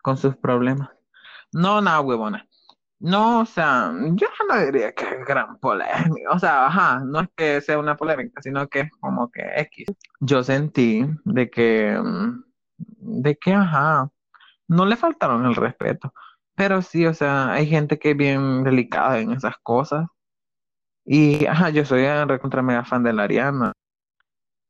con 0.03 0.19
sus 0.19 0.37
problemas. 0.37 0.91
No, 1.51 1.81
nada, 1.81 2.03
huevona. 2.03 2.47
No, 2.99 3.41
o 3.41 3.47
sea, 3.47 3.91
yo 4.13 4.27
no 4.47 4.67
diría 4.67 4.93
que 4.93 5.05
es 5.07 5.25
gran 5.27 5.59
polémica. 5.61 6.31
O 6.31 6.39
sea, 6.39 6.67
ajá, 6.67 7.01
no 7.07 7.21
es 7.21 7.29
que 7.35 7.63
sea 7.63 7.79
una 7.79 7.97
polémica, 7.97 8.43
sino 8.43 8.69
que 8.69 8.81
es 8.81 8.91
como 9.01 9.31
que 9.31 9.41
X. 9.57 9.87
Yo 10.21 10.45
sentí 10.45 11.07
de 11.25 11.49
que, 11.49 11.99
mm, 11.99 12.45
de 13.23 13.37
que, 13.37 13.55
ajá, 13.55 14.11
no 14.69 14.87
le 14.87 14.97
faltaron 14.97 15.45
el 15.47 15.55
respeto. 15.55 16.13
Pero 16.55 16.83
sí, 16.83 17.07
o 17.07 17.15
sea, 17.15 17.53
hay 17.53 17.67
gente 17.67 17.99
que 17.99 18.13
es 18.13 18.17
bien 18.17 18.65
delicada 18.65 19.19
en 19.21 19.33
esas 19.33 19.55
cosas. 19.63 20.07
Y, 21.05 21.47
ajá, 21.47 21.71
yo 21.71 21.85
soy 21.85 22.05
recontra 22.27 22.63
mega 22.63 22.85
fan 22.85 23.03
de 23.03 23.13
la 23.13 23.25
Ariana. 23.25 23.73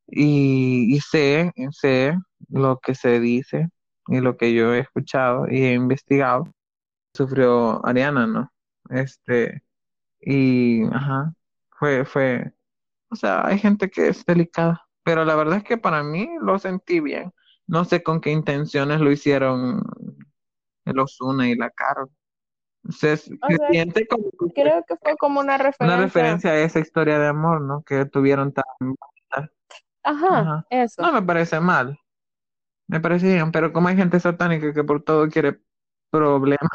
Y, 0.09 0.95
y 0.95 1.01
sé, 1.01 1.53
sé 1.73 2.17
lo 2.49 2.79
que 2.79 2.95
se 2.95 3.19
dice 3.21 3.69
y 4.09 4.21
lo 4.21 4.37
que 4.37 4.55
yo 4.55 4.73
he 4.75 4.81
escuchado 4.81 5.47
y 5.51 5.63
he 5.65 5.75
investigado. 5.75 6.45
Sufrió 7.15 7.85
Ariana, 7.87 8.27
¿no? 8.27 8.53
Este, 8.91 9.63
y, 10.21 10.85
ajá, 10.95 11.35
fue, 11.79 12.05
fue, 12.07 12.53
o 13.11 13.17
sea, 13.17 13.47
hay 13.47 13.59
gente 13.59 13.91
que 13.91 14.09
es 14.09 14.25
delicada, 14.27 14.87
pero 15.05 15.25
la 15.25 15.37
verdad 15.37 15.59
es 15.59 15.65
que 15.65 15.79
para 15.79 16.03
mí 16.05 16.29
lo 16.43 16.59
sentí 16.59 17.01
bien. 17.01 17.33
No 17.69 17.85
sé 17.85 18.03
con 18.03 18.21
qué 18.21 18.31
intenciones 18.31 19.01
lo 19.01 19.11
hicieron 19.13 19.83
el 20.85 20.99
Ozuna 20.99 21.49
y 21.49 21.55
la 21.57 21.71
Karol. 21.71 22.11
Se, 22.91 23.17
se 23.19 23.39
O 23.41 23.51
sea, 23.55 23.71
siente 23.71 24.07
como 24.09 24.31
creo 24.55 24.85
que 24.87 24.97
fue 24.97 25.17
como 25.17 25.41
una 25.41 25.59
una 25.81 25.97
referencia. 25.97 25.97
referencia 25.97 26.51
a 26.51 26.59
esa 26.61 26.81
historia 26.81 27.19
de 27.19 27.29
amor, 27.29 27.61
¿no? 27.63 27.83
Que 27.83 28.05
tuvieron 28.07 28.53
tan... 28.53 28.65
Ajá, 30.03 30.49
Ajá. 30.49 30.67
eso. 30.71 31.03
No 31.03 31.13
me 31.13 31.23
parece 31.23 31.61
mal, 31.61 31.99
me 32.89 33.01
parece 33.01 33.35
bien, 33.35 33.53
pero 33.53 33.73
como 33.73 33.89
hay 33.89 33.97
gente 33.97 34.21
satánica 34.21 34.75
que 34.75 34.85
por 34.85 35.03
todo 35.05 35.29
quiere 35.31 35.61
problemas. 36.11 36.71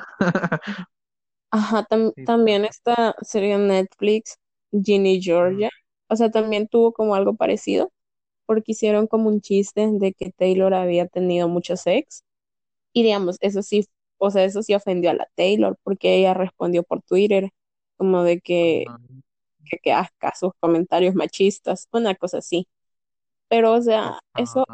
Ajá, 1.51 1.83
tam- 1.89 2.13
Sí, 2.15 2.25
también 2.25 2.65
esta 2.65 3.15
serie 3.21 3.53
en 3.55 3.67
Netflix, 3.67 4.38
Ginny. 4.71 5.21
Georgia. 5.21 5.69
O 6.07 6.15
sea, 6.15 6.29
también 6.31 6.67
tuvo 6.67 6.93
como 6.93 7.15
algo 7.15 7.36
parecido, 7.36 7.91
porque 8.51 8.74
hicieron 8.74 9.08
como 9.08 9.29
un 9.29 9.39
chiste 9.41 9.88
de 9.93 10.13
que 10.13 10.31
Taylor 10.34 10.74
había 10.74 11.08
tenido 11.08 11.48
muchos 11.48 11.88
ex. 11.88 12.25
Y 12.93 13.03
digamos, 13.03 13.38
eso 13.41 13.62
sí, 13.63 13.88
o 14.17 14.31
sea, 14.31 14.43
eso 14.46 14.63
sí 14.63 14.75
ofendió 14.75 15.12
a 15.12 15.13
la 15.15 15.29
Taylor, 15.36 15.77
porque 15.84 16.15
ella 16.17 16.34
respondió 16.34 16.84
por 16.84 17.01
Twitter, 17.03 17.51
como 17.98 18.24
de 18.24 18.41
que, 18.41 18.91
que, 19.65 19.79
que 19.79 19.93
asca 19.93 20.34
sus 20.39 20.53
comentarios 20.60 21.15
machistas, 21.15 21.88
una 21.93 22.15
cosa 22.15 22.39
así. 22.39 22.67
Pero, 23.50 23.74
o 23.74 23.81
sea, 23.81 24.20
eso, 24.36 24.65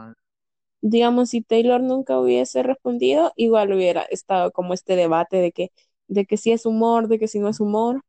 digamos, 0.82 1.30
si 1.32 1.42
Taylor 1.42 1.82
nunca 1.82 2.20
hubiese 2.20 2.64
respondido, 2.64 3.34
igual 3.36 3.74
hubiera 3.74 4.04
estado 4.04 4.52
como 4.52 4.74
este 4.74 4.96
debate 4.96 5.38
de 5.38 5.52
que, 5.52 5.72
de 6.08 6.26
que 6.26 6.38
si 6.38 6.52
es 6.52 6.66
humor, 6.66 7.08
de 7.08 7.20
que 7.20 7.28
si 7.28 7.40
no 7.40 7.50
es 7.50 7.60
humor. 7.60 8.04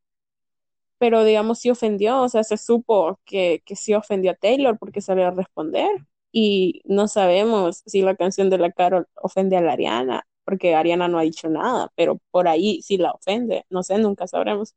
Pero, 0.99 1.25
digamos, 1.25 1.61
sí 1.61 1.71
ofendió, 1.71 2.23
o 2.23 2.29
sea, 2.29 2.45
se 2.45 2.57
supo 2.57 3.21
que, 3.25 3.63
que 3.65 3.77
sí 3.77 3.95
ofendió 3.95 4.33
a 4.33 4.35
Taylor 4.35 4.79
porque 4.79 5.01
salió 5.01 5.27
a 5.29 5.31
responder. 5.31 5.89
Y 6.33 6.83
no 6.85 7.09
sabemos 7.09 7.83
si 7.87 8.03
la 8.03 8.17
canción 8.17 8.51
de 8.51 8.59
la 8.59 8.73
Carol 8.73 9.09
ofende 9.17 9.57
a 9.57 9.61
la 9.63 9.73
Ariana, 9.73 10.27
porque 10.45 10.75
Ariana 10.75 11.09
no 11.09 11.19
ha 11.19 11.23
dicho 11.23 11.49
nada, 11.49 11.91
pero 11.97 12.19
por 12.31 12.49
ahí 12.49 12.83
sí 12.83 12.99
la 12.99 13.13
ofende. 13.13 13.65
No 13.71 13.83
sé, 13.83 13.99
nunca 13.99 14.27
sabremos. 14.27 14.75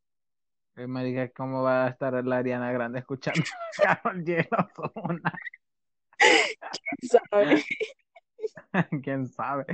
Me 0.75 1.03
diga 1.03 1.29
cómo 1.31 1.63
va 1.63 1.85
a 1.85 1.89
estar 1.89 2.13
la 2.25 2.37
Ariana 2.37 2.71
Grande 2.71 2.99
escuchando 2.99 3.41
a 3.87 4.01
G. 4.13 4.47
Ozuna. 4.77 5.33
¿Sabe? 7.01 7.63
¿Quién 9.03 9.27
sabe? 9.27 9.65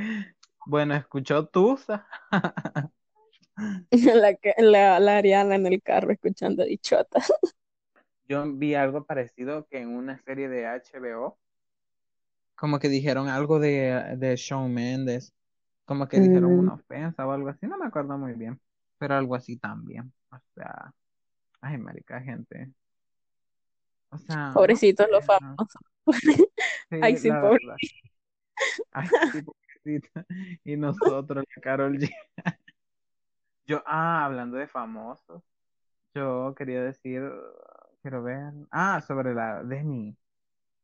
Bueno, 0.66 0.96
escuchó 0.96 1.48
Tusa. 1.48 2.08
La, 3.92 4.38
la, 4.58 5.00
la 5.00 5.18
Ariana 5.18 5.56
en 5.56 5.66
el 5.68 5.82
carro 5.82 6.12
escuchando 6.12 6.64
dichota. 6.64 7.20
Yo 8.30 8.46
vi 8.54 8.76
algo 8.76 9.06
parecido 9.06 9.68
que 9.68 9.80
en 9.80 9.90
una 9.90 10.18
serie 10.24 10.48
de 10.50 10.66
HBO, 10.68 11.40
como 12.56 12.80
que 12.80 12.90
dijeron 12.90 13.30
algo 13.30 13.60
de, 13.60 14.16
de 14.18 14.36
Shawn 14.36 14.74
Mendes, 14.74 15.34
como 15.86 16.08
que 16.08 16.20
dijeron 16.20 16.54
Mm, 16.54 16.70
una 16.70 16.74
ofensa 16.76 17.26
o 17.28 17.32
algo 17.32 17.50
así, 17.50 17.68
no 17.68 17.78
me 17.78 17.86
acuerdo 17.88 18.18
muy 18.18 18.34
bien, 18.34 18.60
pero 18.98 19.16
algo 19.16 19.36
así 19.36 19.58
también. 19.58 20.12
O 20.32 20.38
sea, 20.56 20.94
ay, 21.62 21.78
marica, 21.80 22.22
gente. 22.22 22.72
O 24.12 24.18
sea, 24.18 24.52
no 24.54 24.54
pobrecitos 24.54 25.08
los 25.12 25.26
famosos. 25.26 25.82
Sí, 26.90 26.98
Ay, 27.00 27.18
sí, 27.18 27.32
pobre. 27.34 27.62
Ay, 28.92 29.10
sí, 29.32 29.42
pobrecita. 29.42 30.26
Y 30.64 30.78
nosotros, 30.78 31.46
la 31.56 31.62
Karol 31.62 31.98
G. 32.00 32.10
Yo, 33.68 33.84
ah, 33.86 34.26
hablando 34.26 34.58
de 34.58 34.68
famosos, 34.68 35.44
yo 36.16 36.54
quería 36.58 36.84
decir, 36.84 37.24
quiero 38.02 38.24
ver, 38.24 38.54
ah, 38.72 39.02
sobre 39.02 39.34
la 39.34 39.64
Demi. 39.64 40.18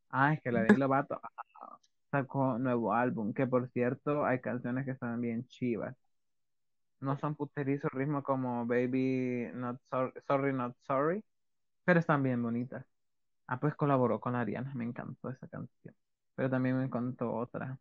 Ah, 0.10 0.34
es 0.34 0.42
que 0.42 0.52
la 0.52 0.62
Demi 0.64 0.78
Lovato 0.80 1.20
ah, 1.24 1.80
sacó 2.12 2.60
nuevo 2.60 2.94
álbum, 2.94 3.34
que 3.34 3.48
por 3.48 3.70
cierto 3.70 4.26
hay 4.26 4.42
canciones 4.42 4.86
que 4.86 4.92
están 4.92 5.22
bien 5.22 5.48
chivas. 5.48 5.96
No 7.02 7.18
son 7.18 7.36
puterizos 7.36 7.92
ritmo 7.92 8.24
como 8.24 8.66
Baby 8.66 9.50
Not 9.54 9.80
Sorry, 9.90 10.14
Sorry 10.28 10.54
Not 10.54 10.76
Sorry, 10.88 11.24
pero 11.86 12.00
están 12.00 12.24
bien 12.24 12.42
bonitas. 12.44 12.86
Ah, 13.48 13.60
pues 13.60 13.76
colaboró 13.76 14.20
con 14.22 14.36
Ariana, 14.36 14.74
me 14.76 14.86
encantó 14.86 15.30
esa 15.32 15.48
canción. 15.48 15.96
Pero 16.36 16.50
también 16.50 16.78
me 16.78 16.86
encantó 16.86 17.34
otra. 17.36 17.80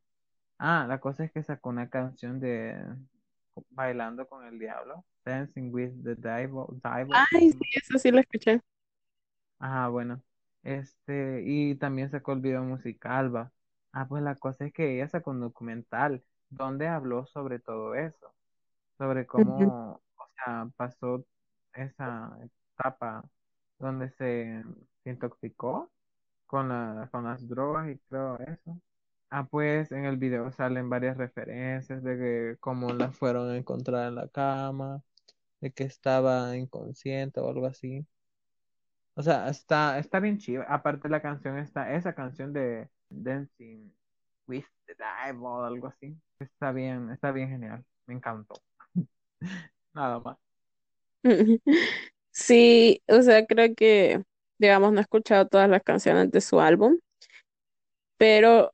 Ah, 0.58 0.86
la 0.88 1.00
cosa 1.00 1.24
es 1.24 1.32
que 1.32 1.42
sacó 1.44 1.70
una 1.70 1.90
canción 1.90 2.40
de 2.40 2.76
Bailando 3.70 4.26
con 4.26 4.44
el 4.46 4.58
Diablo, 4.58 5.04
Dancing 5.24 5.70
with 5.72 5.92
the 6.02 6.14
Devil. 6.14 6.66
Ay, 6.82 7.50
sí, 7.50 7.68
eso 7.74 7.98
sí 7.98 8.10
lo 8.10 8.20
escuché. 8.20 8.60
Ah, 9.58 9.88
bueno. 9.88 10.22
Este, 10.62 11.42
y 11.44 11.74
también 11.74 12.10
sacó 12.10 12.32
el 12.32 12.40
video 12.40 12.62
musical, 12.62 13.34
va. 13.34 13.52
Ah, 13.92 14.06
pues 14.08 14.22
la 14.22 14.36
cosa 14.36 14.64
es 14.64 14.72
que 14.72 14.94
ella 14.94 15.08
sacó 15.08 15.32
un 15.32 15.40
documental 15.40 16.22
donde 16.50 16.88
habló 16.88 17.26
sobre 17.26 17.58
todo 17.58 17.94
eso, 17.94 18.32
sobre 18.96 19.26
cómo, 19.26 20.00
o 20.16 20.26
sea, 20.36 20.68
pasó 20.76 21.24
esa 21.74 22.36
etapa 22.74 23.24
donde 23.78 24.10
se, 24.10 24.62
se 25.02 25.10
intoxicó 25.10 25.90
con 26.46 26.68
la, 26.68 27.08
con 27.10 27.24
las 27.24 27.46
drogas 27.48 27.90
y 27.90 27.98
creo 28.08 28.38
eso. 28.38 28.80
Ah, 29.34 29.46
pues 29.50 29.90
en 29.92 30.04
el 30.04 30.18
video 30.18 30.52
salen 30.52 30.90
varias 30.90 31.16
referencias 31.16 32.02
de 32.04 32.18
que 32.18 32.56
cómo 32.60 32.92
la 32.92 33.10
fueron 33.12 33.48
a 33.50 33.56
encontrar 33.56 34.08
en 34.08 34.16
la 34.16 34.28
cama, 34.28 35.02
de 35.62 35.72
que 35.72 35.84
estaba 35.84 36.54
inconsciente 36.54 37.40
o 37.40 37.48
algo 37.48 37.64
así. 37.66 38.06
O 39.14 39.22
sea, 39.22 39.48
está, 39.48 39.98
está 39.98 40.20
bien 40.20 40.36
chido. 40.36 40.64
Aparte 40.68 41.08
la 41.08 41.22
canción 41.22 41.56
está, 41.56 41.94
esa 41.94 42.14
canción 42.14 42.52
de 42.52 42.90
Dancing 43.08 43.90
with 44.46 44.66
the 44.84 44.94
Devil 44.96 45.44
o 45.44 45.64
algo 45.64 45.86
así. 45.86 46.14
Está 46.38 46.70
bien, 46.72 47.10
está 47.10 47.32
bien 47.32 47.48
genial. 47.48 47.82
Me 48.06 48.12
encantó. 48.12 48.56
Nada 49.94 50.20
más. 50.20 50.36
Sí, 52.34 53.02
o 53.08 53.20
sea, 53.22 53.46
creo 53.46 53.74
que, 53.74 54.22
digamos, 54.58 54.92
no 54.92 54.98
he 54.98 55.02
escuchado 55.02 55.46
todas 55.48 55.68
las 55.68 55.82
canciones 55.82 56.30
de 56.30 56.40
su 56.40 56.60
álbum, 56.60 56.98
pero 58.16 58.72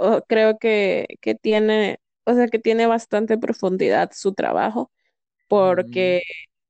oh, 0.00 0.22
creo 0.28 0.58
que, 0.58 1.06
que 1.22 1.36
tiene, 1.36 2.00
o 2.26 2.34
sea, 2.34 2.48
que 2.48 2.60
tiene 2.60 2.86
bastante 2.88 3.38
profundidad 3.38 4.12
su 4.14 4.34
trabajo, 4.34 4.92
Ujú. 5.64 5.86
porque 5.88 6.22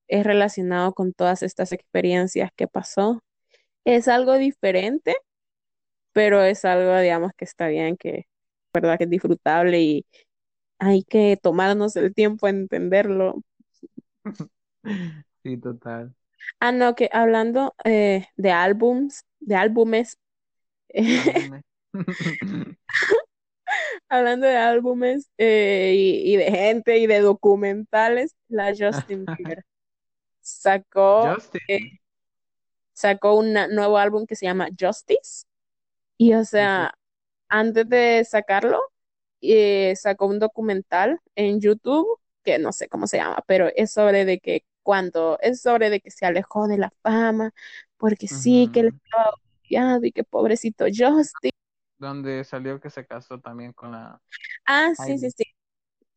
es 0.08 0.24
relacionado 0.26 0.94
con 0.94 1.12
todas 1.14 1.42
estas 1.44 1.72
experiencias 1.72 2.50
que 2.56 2.68
pasó. 2.68 3.22
Es 3.84 4.08
algo 4.08 4.34
diferente, 4.38 5.16
pero 6.12 6.42
es 6.42 6.64
algo, 6.64 6.98
digamos, 6.98 7.32
que 7.36 7.44
está 7.44 7.68
bien, 7.68 7.96
que, 7.96 8.26
verdad, 8.74 8.98
que 8.98 9.04
es 9.04 9.10
disfrutable 9.10 9.80
y 9.80 10.06
hay 10.78 11.04
que 11.04 11.38
tomarnos 11.42 11.96
el 11.96 12.14
tiempo 12.14 12.48
en 12.48 12.58
entenderlo. 12.62 13.42
Sí, 15.42 15.56
total. 15.58 16.14
Ah, 16.60 16.72
no, 16.72 16.94
que 16.94 17.08
hablando 17.12 17.74
eh, 17.84 18.26
de 18.36 18.50
álbums, 18.52 19.24
de 19.40 19.56
álbumes, 19.56 20.18
Álbumes. 21.12 21.64
hablando 24.08 24.46
de 24.46 24.56
álbumes 24.56 25.30
eh, 25.38 25.94
y, 25.96 26.34
y 26.34 26.36
de 26.36 26.50
gente 26.50 26.98
y 26.98 27.06
de 27.06 27.20
documentales, 27.20 28.36
la 28.48 28.72
Justin 28.76 29.26
Bieber 29.38 29.64
sacó, 30.40 31.36
eh, 31.68 32.00
sacó 32.92 33.34
un 33.34 33.52
nuevo 33.52 33.98
álbum 33.98 34.26
que 34.26 34.36
se 34.36 34.46
llama 34.46 34.68
Justice. 34.78 35.44
Y 36.18 36.34
o 36.34 36.44
sea, 36.44 36.94
antes 37.48 37.88
de 37.88 38.24
sacarlo, 38.28 38.80
eh, 39.40 39.94
sacó 39.96 40.26
un 40.26 40.38
documental 40.38 41.20
en 41.34 41.60
YouTube, 41.60 42.06
que 42.44 42.58
no 42.58 42.72
sé 42.72 42.88
cómo 42.88 43.06
se 43.06 43.18
llama, 43.18 43.42
pero 43.46 43.68
es 43.76 43.92
sobre 43.92 44.24
de 44.24 44.40
que 44.40 44.64
cuando, 44.82 45.38
es 45.42 45.62
sobre 45.62 45.90
de 45.90 46.00
que 46.00 46.10
se 46.10 46.26
alejó 46.26 46.68
de 46.68 46.78
la 46.78 46.92
fama, 47.02 47.52
porque 47.98 48.28
sí, 48.28 48.70
que 48.72 48.80
Ujú. 48.80 48.88
estaba 48.88 49.34
y 50.02 50.12
que 50.12 50.24
pobrecito 50.24 50.86
Justin. 50.86 51.52
Donde 52.00 52.42
salió 52.42 52.80
que 52.80 52.90
se 52.90 53.06
casó 53.06 53.38
también 53.40 53.72
con 53.72 53.92
la 53.92 54.20
Ah, 54.66 54.92
sí, 54.96 55.18
sí, 55.18 55.30
sí. 55.30 55.44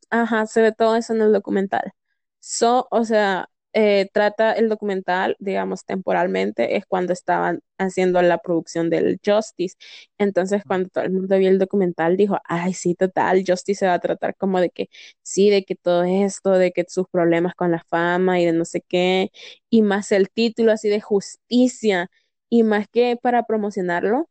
Ajá, 0.10 0.46
se 0.48 0.62
ve 0.62 0.72
todo 0.74 0.96
eso 0.96 1.14
en 1.14 1.22
el 1.22 1.34
documental. 1.34 1.94
So, 2.40 2.88
o 2.92 3.06
sea, 3.06 3.50
eh, 3.74 4.10
trata 4.14 4.54
el 4.54 4.70
documental, 4.70 5.36
digamos, 5.40 5.86
temporalmente, 5.86 6.78
es 6.78 6.86
cuando 6.88 7.14
estaban 7.14 7.62
haciendo 7.80 8.22
la 8.22 8.40
producción 8.40 8.90
del 8.90 9.20
Justice. 9.26 9.76
Entonces, 10.18 10.64
cuando 10.68 10.90
todo 10.90 11.06
el 11.06 11.12
mundo 11.12 11.38
vio 11.38 11.50
el 11.50 11.60
documental, 11.60 12.18
dijo, 12.18 12.40
ay, 12.46 12.74
sí, 12.74 12.96
total, 12.96 13.44
Justice 13.48 13.80
se 13.82 13.88
va 13.88 13.96
a 13.96 14.00
tratar 14.00 14.36
como 14.38 14.60
de 14.62 14.70
que, 14.72 14.90
sí, 15.24 15.50
de 15.50 15.64
que 15.66 15.76
todo 15.76 16.04
esto, 16.04 16.52
de 16.54 16.72
que 16.74 16.86
sus 16.90 17.08
problemas 17.10 17.56
con 17.56 17.72
la 17.72 17.84
fama 17.90 18.40
y 18.42 18.46
de 18.46 18.54
no 18.54 18.66
sé 18.66 18.82
qué, 18.82 19.32
y 19.70 19.82
más 19.84 20.12
el 20.12 20.30
título 20.32 20.72
así 20.74 20.90
de 20.90 21.02
justicia, 21.02 22.10
y 22.50 22.64
más 22.64 22.88
que 22.90 23.18
para 23.22 23.44
promocionarlo, 23.46 24.30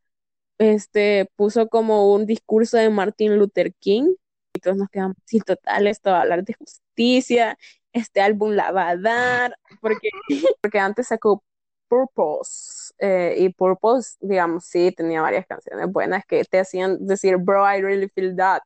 este, 0.62 1.28
puso 1.36 1.68
como 1.68 2.14
un 2.14 2.24
discurso 2.24 2.76
de 2.76 2.88
Martin 2.88 3.36
Luther 3.36 3.74
King 3.74 4.14
y 4.54 4.60
todos 4.60 4.76
nos 4.76 4.88
quedamos, 4.90 5.16
sí, 5.24 5.40
total, 5.40 5.86
esto 5.88 6.10
va 6.10 6.18
a 6.18 6.22
hablar 6.22 6.44
de 6.44 6.54
justicia, 6.54 7.58
este 7.92 8.20
álbum 8.20 8.52
la 8.52 8.70
va 8.70 8.90
a 8.90 8.96
dar, 8.96 9.58
porque, 9.80 10.10
porque 10.62 10.78
antes 10.78 11.08
sacó 11.08 11.42
Purpose, 11.88 12.92
eh, 12.98 13.34
y 13.38 13.48
Purpose, 13.50 14.16
digamos, 14.20 14.64
sí, 14.64 14.92
tenía 14.96 15.20
varias 15.20 15.46
canciones 15.46 15.90
buenas 15.90 16.24
que 16.26 16.44
te 16.44 16.60
hacían 16.60 17.04
decir, 17.06 17.38
bro, 17.38 17.64
I 17.66 17.80
really 17.80 18.08
feel 18.08 18.36
that, 18.36 18.62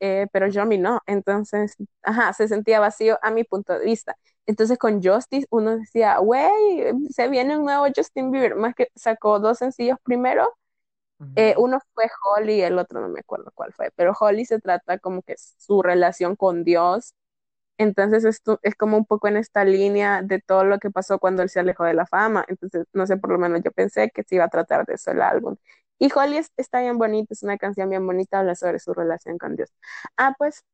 eh, 0.00 0.26
pero 0.32 0.48
yo 0.48 0.64
no, 0.66 1.00
entonces, 1.06 1.76
ajá, 2.02 2.32
se 2.34 2.48
sentía 2.48 2.80
vacío 2.80 3.18
a 3.22 3.30
mi 3.30 3.44
punto 3.44 3.78
de 3.78 3.84
vista. 3.84 4.16
Entonces 4.46 4.78
con 4.78 5.02
Justice 5.02 5.46
uno 5.50 5.78
decía, 5.78 6.18
güey, 6.18 6.42
se 7.10 7.28
viene 7.28 7.56
un 7.56 7.64
nuevo 7.64 7.86
Justin 7.94 8.30
Bieber, 8.30 8.56
más 8.56 8.74
que 8.74 8.88
sacó 8.94 9.38
dos 9.40 9.58
sencillos 9.58 9.98
primero 10.02 10.48
eh, 11.36 11.54
uno 11.58 11.80
fue 11.94 12.06
Holly 12.36 12.62
el 12.62 12.78
otro 12.78 13.00
no 13.00 13.08
me 13.08 13.20
acuerdo 13.20 13.50
cuál 13.54 13.72
fue, 13.72 13.90
pero 13.96 14.12
Holly 14.18 14.44
se 14.46 14.60
trata 14.60 14.98
como 14.98 15.22
que 15.22 15.34
su 15.38 15.82
relación 15.82 16.36
con 16.36 16.64
Dios. 16.64 17.14
Entonces 17.78 18.24
esto 18.24 18.60
es 18.62 18.74
como 18.76 18.96
un 18.98 19.06
poco 19.06 19.28
en 19.28 19.36
esta 19.38 19.64
línea 19.64 20.22
de 20.22 20.40
todo 20.40 20.64
lo 20.64 20.78
que 20.78 20.90
pasó 20.90 21.18
cuando 21.18 21.42
él 21.42 21.48
se 21.50 21.60
alejó 21.60 21.84
de 21.84 21.94
la 21.94 22.06
fama. 22.06 22.44
Entonces, 22.48 22.86
no 22.92 23.06
sé, 23.06 23.16
por 23.16 23.30
lo 23.32 23.38
menos 23.38 23.62
yo 23.64 23.72
pensé 23.72 24.10
que 24.10 24.22
se 24.24 24.36
iba 24.36 24.44
a 24.44 24.48
tratar 24.48 24.84
de 24.86 24.94
eso 24.94 25.10
el 25.12 25.22
álbum. 25.22 25.56
Y 25.98 26.10
Holly 26.14 26.38
es- 26.38 26.52
está 26.56 26.80
bien 26.80 26.98
bonita, 26.98 27.32
es 27.34 27.42
una 27.42 27.58
canción 27.58 27.88
bien 27.90 28.06
bonita, 28.06 28.40
habla 28.40 28.54
sobre 28.54 28.78
su 28.80 28.92
relación 28.94 29.38
con 29.38 29.56
Dios. 29.56 29.72
Ah, 30.16 30.34
pues, 30.38 30.64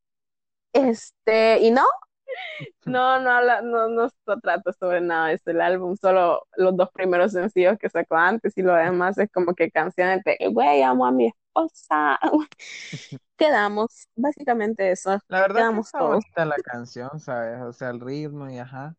este, 0.72 1.60
y 1.60 1.70
no, 1.70 1.84
no, 2.84 3.20
no 3.20 3.30
habla, 3.30 3.62
no, 3.62 3.88
no 3.88 4.08
se 4.08 4.16
trata 4.42 4.72
sobre 4.72 5.00
nada 5.00 5.28
de 5.28 5.34
este 5.34 5.50
el 5.52 5.60
álbum, 5.60 5.96
solo 5.96 6.46
los 6.56 6.76
dos 6.76 6.90
primeros 6.92 7.32
sencillos 7.32 7.78
que 7.78 7.88
sacó 7.90 8.16
antes 8.16 8.56
y 8.58 8.62
lo 8.62 8.74
demás 8.74 9.18
es 9.18 9.30
como 9.32 9.54
que 9.54 9.70
canciones 9.70 10.22
de, 10.24 10.38
güey, 10.52 10.82
amo 10.82 11.06
a 11.06 11.12
mi 11.12 11.28
esposa. 11.28 12.18
Quedamos, 13.38 14.08
básicamente 14.16 14.90
eso, 14.90 15.18
La 15.28 15.40
verdad 15.40 15.64
que 15.68 15.76
quedamos 15.76 15.92
está 15.92 15.98
todos. 15.98 16.24
bonita 16.24 16.44
la 16.44 16.58
canción, 16.60 17.18
¿sabes? 17.20 17.60
O 17.62 17.72
sea, 17.72 17.90
el 17.90 18.00
ritmo 18.00 18.48
y 18.50 18.58
ajá. 18.58 18.96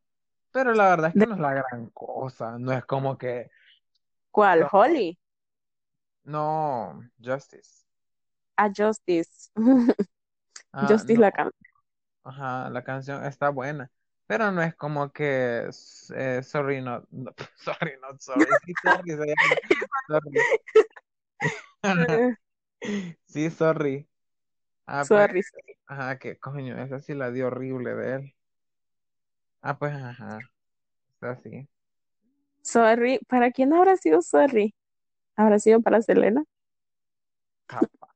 Pero 0.51 0.73
la 0.75 0.89
verdad 0.89 1.11
es 1.11 1.15
que 1.17 1.25
¿De 1.25 1.27
no 1.27 1.35
es 1.35 1.41
la 1.41 1.53
gran 1.53 1.89
cosa. 1.91 2.57
No 2.59 2.73
es 2.73 2.85
como 2.85 3.17
que. 3.17 3.49
cuál? 4.31 4.65
Holly, 4.71 5.17
No, 6.25 7.01
Justice. 7.19 7.85
a 8.57 8.69
Justice. 8.69 9.49
Ah, 10.73 10.87
Justice 10.87 11.17
no. 11.21 11.21
la 11.21 11.31
canta. 11.31 11.55
Ajá, 12.27 12.69
la 12.69 12.83
canción 12.83 13.23
está 13.25 13.49
buena. 13.49 13.89
Pero 14.27 14.51
no 14.51 14.61
es 14.61 14.75
como 14.75 15.11
que. 15.13 15.69
eh, 16.15 16.41
sorry, 16.43 16.81
not. 16.81 17.07
no, 17.11 17.31
sorry, 17.55 17.93
not 18.01 18.19
sorry. 18.21 18.47
Sí, 18.65 18.73
sorry, 18.83 19.11
se 19.11 19.25
llama. 19.27 19.55
Sorry. 20.07 20.47
Sí, 23.27 23.49
sorry. 23.49 24.07
Ah, 24.85 25.05
pues. 25.07 25.27
Sorry, 25.27 25.43
sorry. 25.43 25.77
Ajá, 25.87 26.19
que 26.19 26.37
coño, 26.39 26.77
esa 26.83 26.99
sí 27.01 27.13
la 27.13 27.31
dio 27.31 27.47
horrible 27.47 27.95
de 27.95 28.15
él. 28.15 28.35
Ah, 29.61 29.77
pues 29.77 29.93
ajá, 29.93 30.39
está 31.15 31.31
así. 31.31 31.69
Sorry, 32.61 33.19
¿para 33.27 33.51
quién 33.51 33.73
habrá 33.73 33.95
sido 33.97 34.21
Sorry? 34.21 34.75
¿Habrá 35.37 35.59
sido 35.59 35.81
para 35.81 36.01
Selena? 36.01 36.43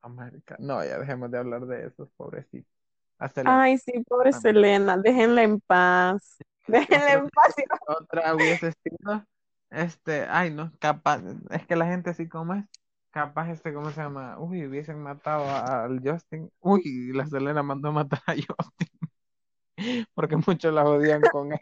Marica. 0.10 0.56
No, 0.60 0.84
ya 0.84 1.00
dejemos 1.00 1.32
de 1.32 1.38
hablar 1.38 1.65
de 1.65 1.88
esos 1.88 2.10
pobrecitos. 2.12 2.81
Hasta 3.21 3.43
la 3.43 3.62
Ay, 3.62 3.77
sí, 3.77 3.91
pobre 4.07 4.34
Selena, 4.34 4.97
déjenla 4.97 5.43
en 5.43 5.60
paz. 5.62 6.38
Déjenla 6.67 7.13
en 7.13 7.29
paz. 7.29 7.55
otra 7.88 8.34
hubiese 8.34 8.73
sido, 8.84 9.23
este, 9.69 10.25
ay 10.27 10.49
no, 10.51 10.71
capaz, 10.79 11.21
es 11.51 11.65
que 11.67 11.75
la 11.75 11.86
gente 11.86 12.10
así 12.10 12.27
como 12.27 12.55
es, 12.55 12.65
capaz 13.12 13.51
este, 13.51 13.73
¿cómo 13.73 13.91
se 13.91 14.01
llama? 14.01 14.39
Uy, 14.39 14.65
hubiesen 14.65 15.03
matado 15.03 15.45
al 15.47 16.01
Justin. 16.03 16.51
Uy, 16.62 17.12
la 17.13 17.27
Selena 17.27 17.62
mandó 17.62 17.89
a 17.89 17.91
matar 17.91 18.21
a 18.25 18.34
Justin, 18.36 20.07
porque 20.15 20.38
muchos 20.38 20.73
la 20.73 20.84
odian 20.84 21.21
con 21.31 21.53
él. 21.53 21.60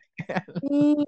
Y 0.62 1.06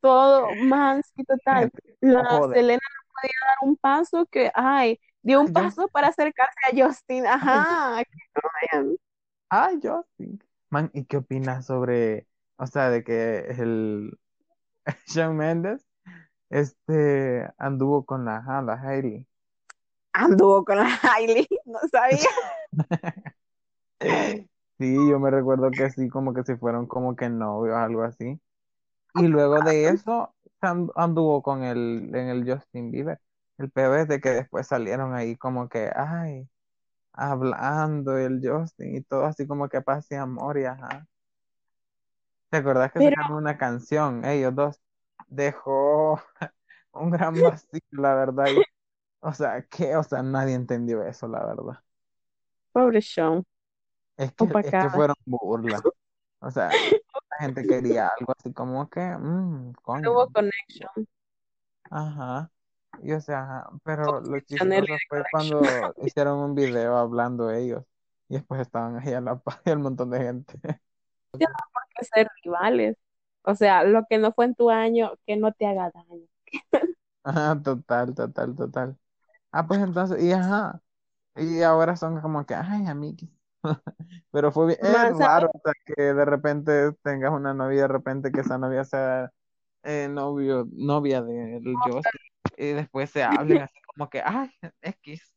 todo, 0.00 0.54
man, 0.56 1.02
sí, 1.14 1.24
total. 1.24 1.70
La 2.00 2.22
joder. 2.26 2.58
Selena 2.58 2.82
no 2.82 3.14
podía 3.14 3.38
dar 3.46 3.56
un 3.62 3.76
paso 3.76 4.26
que, 4.26 4.50
ay, 4.54 5.00
dio 5.22 5.40
un 5.40 5.54
paso 5.54 5.88
para 5.88 6.08
acercarse 6.08 6.58
a 6.70 6.86
Justin. 6.86 7.26
Ajá. 7.26 8.02
Ay, 9.48 9.78
Justin. 9.82 10.42
Man, 10.70 10.90
¿y 10.94 11.04
qué 11.04 11.18
opinas 11.18 11.66
sobre, 11.66 12.26
o 12.56 12.66
sea, 12.66 12.90
de 12.90 13.04
que 13.04 13.38
el 13.50 14.18
Shawn 15.06 15.36
Mendes, 15.36 15.86
este, 16.50 17.48
anduvo 17.58 18.04
con 18.04 18.24
la, 18.24 18.38
ajá, 18.38 18.62
la 18.62 18.74
Hailey? 18.74 19.26
Anduvo 20.12 20.64
con 20.64 20.78
la 20.78 20.88
Hailey, 21.02 21.46
no 21.64 21.78
sabía. 21.90 22.28
Sí, 24.78 24.94
yo 24.94 25.18
me 25.18 25.30
recuerdo 25.30 25.70
que 25.70 25.88
sí, 25.90 26.10
como 26.10 26.34
que 26.34 26.44
se 26.44 26.58
fueron 26.58 26.86
como 26.86 27.16
que 27.16 27.30
novios, 27.30 27.76
algo 27.76 28.02
así. 28.02 28.38
Y 29.14 29.26
luego 29.26 29.60
de 29.60 29.88
eso 29.88 30.34
anduvo 30.94 31.42
con 31.42 31.62
el, 31.64 32.10
en 32.14 32.28
el 32.28 32.50
Justin 32.50 32.90
Bieber. 32.90 33.18
El 33.58 33.70
peor 33.70 34.00
es 34.00 34.08
de 34.08 34.20
que 34.20 34.30
después 34.30 34.66
salieron 34.66 35.14
ahí 35.14 35.36
como 35.36 35.68
que, 35.70 35.90
ay, 35.96 36.46
hablando 37.16 38.16
el 38.18 38.40
Justin 38.44 38.96
y 38.96 39.02
todo 39.02 39.24
así 39.26 39.46
como 39.46 39.68
que 39.68 39.82
paz 39.82 40.06
y 40.10 40.14
amor 40.16 40.58
y 40.58 40.64
ajá. 40.66 41.06
¿Te 42.50 42.58
acordás 42.58 42.92
que 42.92 43.02
Pero, 43.02 43.16
sacaron 43.16 43.32
una 43.36 43.58
canción, 43.58 44.24
ellos 44.24 44.54
dos? 44.54 44.80
Dejó 45.28 46.20
un 46.92 47.10
gran 47.10 47.42
vacío, 47.42 47.80
la 47.92 48.14
verdad. 48.14 48.50
y- 48.52 48.64
o 49.20 49.32
sea, 49.34 49.62
que, 49.66 49.96
o 49.96 50.02
sea, 50.04 50.22
nadie 50.22 50.54
entendió 50.54 51.04
eso, 51.04 51.28
la 51.28 51.44
verdad. 51.46 51.82
pobre 52.72 53.02
Sean, 53.02 53.42
Es 54.16 54.32
que, 54.34 54.46
es 54.62 54.76
que 54.76 54.90
fueron 54.90 55.16
burlas. 55.24 55.82
O 56.40 56.50
sea, 56.50 56.82
la 57.30 57.38
gente 57.40 57.66
quería 57.66 58.08
algo 58.20 58.34
así 58.38 58.52
como 58.52 58.88
que, 58.90 59.00
mmm, 59.02 59.72
No 60.02 60.12
hubo 60.12 60.26
coño. 60.26 60.32
connection. 60.32 61.06
Ajá. 61.90 62.50
Y 63.02 63.12
o 63.12 63.20
sea, 63.20 63.42
ajá, 63.42 63.70
pero 63.84 64.20
lo 64.20 64.40
chistoso 64.40 64.64
de 64.64 64.98
fue 65.08 65.22
cuando 65.30 65.62
hicieron 66.02 66.38
un 66.38 66.54
video 66.54 66.96
hablando 66.96 67.50
ellos 67.50 67.84
y 68.28 68.34
después 68.34 68.60
estaban 68.60 68.98
ahí 68.98 69.12
a 69.12 69.20
la 69.20 69.38
par 69.38 69.60
y 69.64 69.70
el 69.70 69.78
montón 69.78 70.10
de 70.10 70.18
gente. 70.18 70.54
Ya 71.38 71.48
no 71.48 71.54
por 71.70 71.82
qué 71.94 72.04
ser 72.06 72.28
rivales. 72.42 72.96
O 73.42 73.54
sea, 73.54 73.84
lo 73.84 74.06
que 74.08 74.16
no 74.16 74.32
fue 74.32 74.46
en 74.46 74.54
tu 74.54 74.70
año, 74.70 75.12
que 75.26 75.36
no 75.36 75.52
te 75.52 75.66
haga 75.66 75.90
daño. 75.90 76.24
Ajá, 77.24 77.60
total, 77.62 78.14
total, 78.14 78.56
total. 78.56 78.98
Ah, 79.52 79.66
pues 79.66 79.80
entonces, 79.80 80.22
y 80.22 80.32
ajá, 80.32 80.80
y 81.36 81.62
ahora 81.62 81.96
son 81.96 82.20
como 82.20 82.46
que, 82.46 82.54
ay, 82.54 82.86
amiguis. 82.86 83.30
Pero 84.30 84.50
fue 84.50 84.66
bien, 84.68 84.78
es 84.80 84.92
raro, 84.92 85.24
ahora, 85.24 85.50
o 85.52 85.60
sea, 85.62 85.72
que 85.84 86.02
de 86.02 86.24
repente 86.24 86.92
tengas 87.02 87.32
una 87.32 87.52
novia, 87.52 87.82
de 87.82 87.88
repente 87.88 88.32
que 88.32 88.40
esa 88.40 88.56
novia 88.58 88.84
sea 88.84 89.30
eh, 89.82 90.08
novio, 90.10 90.66
novia 90.72 91.22
del 91.22 91.74
Justin, 91.84 92.25
y 92.56 92.68
después 92.68 93.10
se 93.10 93.22
hablen 93.22 93.62
así 93.62 93.78
como 93.94 94.08
que, 94.10 94.22
ay, 94.24 94.50
X. 94.82 95.34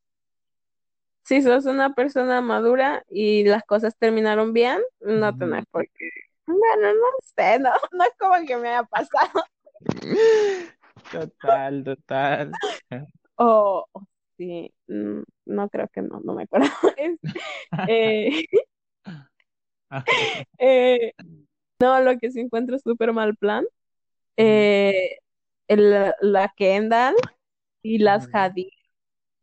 si 1.24 1.42
sos 1.42 1.66
una 1.66 1.94
persona 1.94 2.42
madura 2.42 3.04
y 3.10 3.44
las 3.44 3.64
cosas 3.64 3.96
terminaron 3.98 4.54
bien, 4.54 4.80
no 5.00 5.38
tenés 5.38 5.66
por 5.68 5.88
qué. 5.90 6.10
Bueno, 6.46 6.94
no 6.94 7.08
sé, 7.36 7.60
no, 7.60 7.70
no 7.92 8.04
es 8.04 8.12
como 8.18 8.46
que 8.46 8.58
me 8.58 8.70
haya 8.70 8.84
pasado. 8.84 9.44
Total, 11.12 11.84
total. 11.84 12.52
O, 13.36 13.86
o 13.92 14.04
sí, 14.38 14.72
mm, 14.88 15.22
no 15.46 15.70
creo 15.70 15.88
que 15.88 16.02
no, 16.02 16.20
no 16.24 16.34
me 16.34 16.44
acuerdo. 16.44 16.68
Eh, 17.88 18.46
eh, 20.58 21.14
no, 21.80 22.02
lo 22.02 22.18
que 22.20 22.32
sí 22.32 22.42
encuentro 22.42 22.78
súper 22.80 23.14
mal 23.14 23.36
plan, 23.36 23.66
eh, 24.38 25.18
el- 25.70 26.14
la 26.22 26.50
Kendall 26.58 27.16
y 27.84 28.00
las. 28.00 28.30
Hadid 28.34 28.70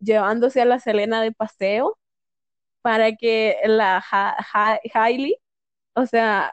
llevándose 0.00 0.62
a 0.62 0.66
la 0.66 0.80
Selena 0.80 1.22
de 1.22 1.32
paseo 1.32 1.98
para 2.82 3.12
que 3.16 3.56
la 3.66 3.98
Ha- 3.98 4.36
Ha- 4.54 4.80
Hailey, 4.94 5.36
o 5.94 6.06
sea, 6.06 6.52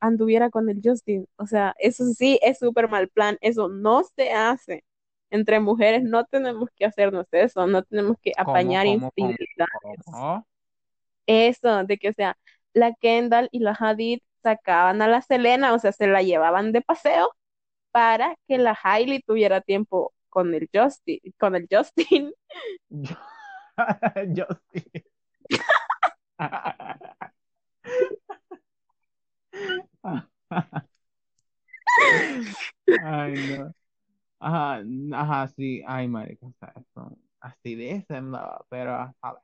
anduviera 0.00 0.50
con 0.50 0.68
el 0.70 0.80
Justin. 0.84 1.26
O 1.36 1.46
sea, 1.46 1.74
eso 1.78 2.04
sí 2.14 2.38
es 2.42 2.58
súper 2.58 2.88
mal 2.88 3.08
plan, 3.08 3.38
eso 3.40 3.68
no 3.68 4.04
se 4.16 4.32
hace. 4.32 4.84
Entre 5.30 5.60
mujeres 5.60 6.04
no 6.04 6.24
tenemos 6.26 6.70
que 6.76 6.86
hacernos 6.86 7.26
eso, 7.32 7.66
no 7.66 7.82
tenemos 7.84 8.16
que 8.22 8.32
¿Cómo, 8.36 8.52
apañar 8.52 8.86
infidelidades. 8.86 10.06
Eso, 11.26 11.84
de 11.84 11.98
que, 11.98 12.08
o 12.10 12.12
sea, 12.12 12.36
la 12.72 12.94
Kendall 12.94 13.48
y 13.52 13.60
la 13.60 13.72
Hadid 13.78 14.20
sacaban 14.42 15.02
a 15.02 15.08
la 15.08 15.20
Selena, 15.22 15.74
o 15.74 15.78
sea, 15.78 15.92
se 15.92 16.06
la 16.06 16.22
llevaban 16.22 16.72
de 16.72 16.80
paseo 16.82 17.30
para 17.98 18.36
que 18.46 18.58
la 18.58 18.78
Hailey 18.80 19.20
tuviera 19.22 19.60
tiempo 19.60 20.14
con 20.28 20.54
el 20.54 20.70
Justin, 20.72 21.18
con 21.36 21.56
el 21.56 21.66
Justin. 21.68 22.32
Sí. 24.72 24.84
Ay, 33.02 33.34
no. 33.48 33.74
Ajá, 34.38 34.80
ajá, 35.12 35.48
sí. 35.48 35.82
Ay, 35.86 36.06
marica, 36.06 36.46
así 37.40 37.74
dicen, 37.74 38.30
no, 38.30 38.64
pero, 38.68 38.92
a 38.92 39.12
ver, 39.32 39.42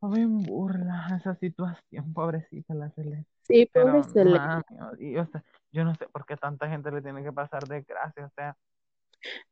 no 0.00 0.08
me 0.08 0.24
burla 0.26 1.18
esa 1.18 1.34
situación, 1.34 2.14
pobrecita 2.14 2.72
la 2.72 2.88
Celeste. 2.92 3.30
Sí, 3.42 3.66
pobre 3.66 3.92
Pero, 3.92 4.04
Selena. 4.04 4.64
mami, 4.70 5.06
y, 5.06 5.18
o 5.18 5.26
sea, 5.26 5.44
yo 5.78 5.84
no 5.84 5.94
sé 5.96 6.08
por 6.08 6.26
qué 6.26 6.36
tanta 6.36 6.68
gente 6.70 6.90
le 6.92 7.02
tiene 7.02 7.22
que 7.24 7.32
pasar 7.32 7.66
desgracia, 7.68 8.26
o 8.26 8.30
sea, 8.36 8.56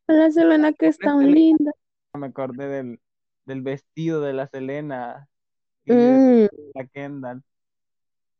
La 0.08 0.30
Selena 0.32 0.72
que 0.72 0.88
es 0.88 0.98
tan 0.98 1.30
linda. 1.30 1.70
me 2.14 2.26
acordé 2.28 2.66
del, 2.68 3.00
del 3.44 3.62
vestido 3.62 4.20
de 4.20 4.32
la 4.32 4.46
Selena 4.48 5.28
y 5.84 5.94
de 5.94 6.22
Mm, 6.30 6.48
la 6.74 6.86
Kendall. 6.88 7.44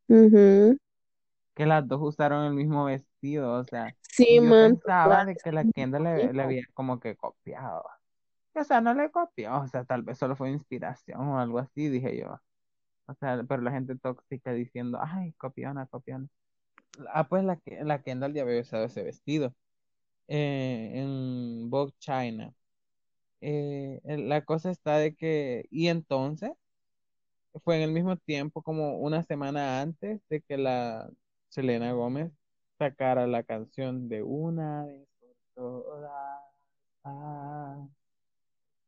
ujú. 0.09 0.77
que 1.55 1.67
las 1.67 1.87
dos 1.89 2.01
usaron 2.03 2.45
el 2.47 2.55
mismo 2.55 2.85
vestido, 2.85 3.53
o 3.55 3.65
sea, 3.65 3.95
Sí, 4.09 4.41
yo 4.41 4.41
man, 4.41 4.57
pensaba 4.57 5.25
de 5.25 5.37
que 5.39 5.53
la 5.53 5.65
Kendall 5.67 6.05
le, 6.05 6.33
le 6.33 6.43
había 6.43 6.63
como 6.75 7.01
que 7.01 7.17
copiado. 7.17 7.85
O 8.55 8.65
sea, 8.65 8.81
no 8.81 8.95
le 8.95 9.11
copió, 9.13 9.61
o 9.63 9.69
sea, 9.69 9.85
tal 9.85 10.03
vez 10.03 10.19
solo 10.19 10.37
fue 10.37 10.51
inspiración 10.51 11.21
o 11.21 11.41
algo 11.41 11.59
así, 11.61 11.89
dije 11.89 12.19
yo. 12.19 12.41
O 13.07 13.15
sea, 13.17 13.43
pero 13.49 13.63
la 13.63 13.73
gente 13.73 13.97
tóxica 13.99 14.53
diciendo, 14.53 14.99
ay, 15.03 15.33
copiona, 15.35 15.87
copiona. 15.87 16.29
Ah, 17.13 17.29
pues 17.29 17.45
la, 17.45 17.57
que- 17.57 17.83
la 17.85 18.03
Kendall 18.03 18.33
ya 18.35 18.43
había 18.43 18.61
usado 18.61 18.85
ese 18.87 19.03
vestido 19.03 19.55
eh, 20.29 20.93
en 20.97 21.71
Vogue 21.71 21.95
China. 22.01 22.55
Eh, 23.41 24.01
la 24.05 24.45
cosa 24.45 24.71
está 24.71 24.99
de 24.99 25.15
que, 25.17 25.67
y 25.71 25.89
entonces 25.89 26.53
fue 27.65 27.77
en 27.77 27.83
el 27.83 27.93
mismo 27.93 28.17
tiempo, 28.17 28.63
como 28.63 28.99
una 28.99 29.23
semana 29.23 29.81
antes 29.81 30.21
de 30.29 30.43
que 30.43 30.57
la 30.59 31.11
Selena 31.49 31.93
Gómez 31.93 32.33
sacara 32.79 33.27
la 33.27 33.43
canción 33.43 34.09
de 34.09 34.23
una 34.23 34.85
vez 34.85 35.07
por 35.21 35.35
todas. 35.55 36.13
Ah, 37.05 37.89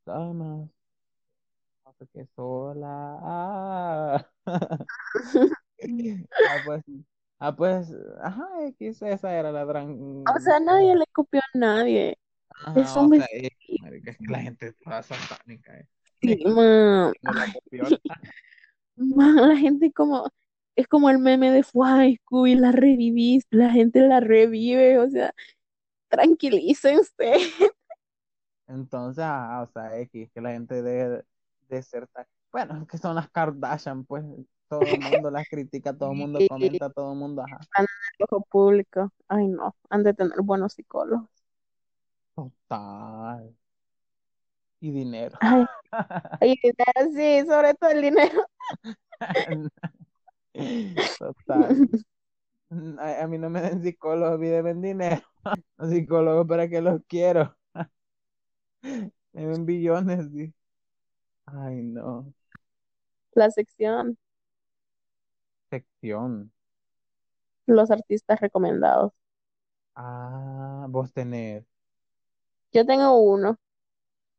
somos 0.05 0.71
no 1.85 1.93
sé 1.99 2.07
qué 2.13 2.27
sola. 2.37 3.19
Ah. 3.23 4.27
Ah, 6.45 6.61
pues, 6.63 6.83
ah, 7.39 7.55
pues, 7.57 7.89
ajá, 8.23 8.47
X, 8.69 9.03
esa 9.03 9.35
era 9.35 9.53
la 9.53 9.65
O 10.37 10.39
gran. 10.39 10.39
sea, 10.41 10.61
nadie 10.61 10.95
le 10.97 11.07
copió 11.13 11.41
a 11.41 11.59
nadie. 11.59 12.19
Es 12.75 12.97
o 13.01 13.01
un 13.01 13.11
sea, 13.11 13.27
eh, 13.33 13.51
marica, 13.79 14.11
es 14.13 14.19
que 14.19 14.29
la 14.33 14.41
gente 14.41 14.73
toda 14.85 15.03
satánica, 15.03 15.79
eh. 15.79 15.89
Sí, 16.23 16.37
man. 16.47 17.13
No 18.97 19.33
la 19.47 19.57
gente 19.57 19.93
como, 19.93 20.29
es 20.77 20.89
como 20.89 21.11
el 21.11 21.19
meme 21.19 21.51
de 21.51 21.63
Fue 21.63 22.17
Scooby, 22.23 22.55
la 22.57 22.73
revivís, 22.73 23.45
la 23.51 23.71
gente 23.71 24.01
la 24.01 24.21
revive, 24.21 24.99
o 24.99 25.09
sea, 25.11 25.33
tranquilícense. 26.11 27.35
Entonces, 28.67 29.25
ajá, 29.25 29.63
o 29.63 29.67
sea, 29.73 29.99
X, 30.01 30.31
que 30.33 30.41
la 30.41 30.51
gente 30.53 30.83
debe 30.83 31.25
de 31.69 31.83
ser 31.83 32.07
tan... 32.09 32.27
Bueno, 32.53 32.87
que 32.87 32.99
son 32.99 33.15
las 33.15 33.29
Kardashian, 33.31 34.05
pues 34.05 34.25
todo 34.69 34.83
el 34.83 35.01
mundo 35.01 35.31
las 35.31 35.49
critica, 35.49 35.97
todo 35.97 36.13
el 36.13 36.19
mundo 36.19 36.39
Y 36.41 36.49
comenta, 36.49 36.91
todo 36.91 37.13
el 37.13 37.19
mundo, 37.19 37.43
ajá. 37.43 37.59
están 37.61 37.85
en 37.85 37.89
el 38.19 38.25
ojo 38.31 38.45
público. 38.51 39.13
Ay, 39.29 39.49
no, 39.49 39.75
han 39.91 40.03
de 40.05 40.15
tener 40.15 40.41
buenos 40.43 40.75
psicólogos. 40.75 41.29
Total. 42.35 43.55
Y 44.81 44.91
dinero. 44.93 45.37
Ay, 45.41 45.67
ay, 46.41 46.57
sí, 47.15 47.47
sobre 47.49 47.75
todo 47.75 47.91
el 47.91 48.03
dinero. 48.03 48.47
Total. 51.19 51.77
A, 52.99 53.23
a 53.23 53.27
mí 53.27 53.39
no 53.39 53.49
me 53.51 53.63
den 53.63 53.83
psicólogos, 53.83 54.39
pídeme 54.41 54.75
dinero. 54.75 55.23
Los 55.79 55.91
psicólogos, 55.91 56.47
¿para 56.47 56.69
qué 56.69 56.83
los 56.83 57.01
quiero? 57.09 57.57
Me 59.33 59.47
den 59.47 59.65
billones, 59.67 60.27
sí. 60.33 60.53
Ay, 61.47 61.83
no. 61.83 62.33
La 63.33 63.51
sección, 63.51 64.19
Sección. 65.71 66.53
los 67.67 67.93
artistas 67.93 68.41
recomendados. 68.41 69.13
Ah, 69.95 70.87
vos 70.89 71.13
tenés. 71.13 71.65
Yo 72.73 72.87
tengo 72.87 73.13
uno, 73.21 73.59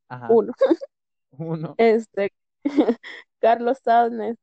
Ajá, 0.07 0.39
uno, 0.41 0.53
uno. 1.39 1.77
este, 1.77 2.33
Carlos 3.39 3.79
Sáenz 3.83 4.37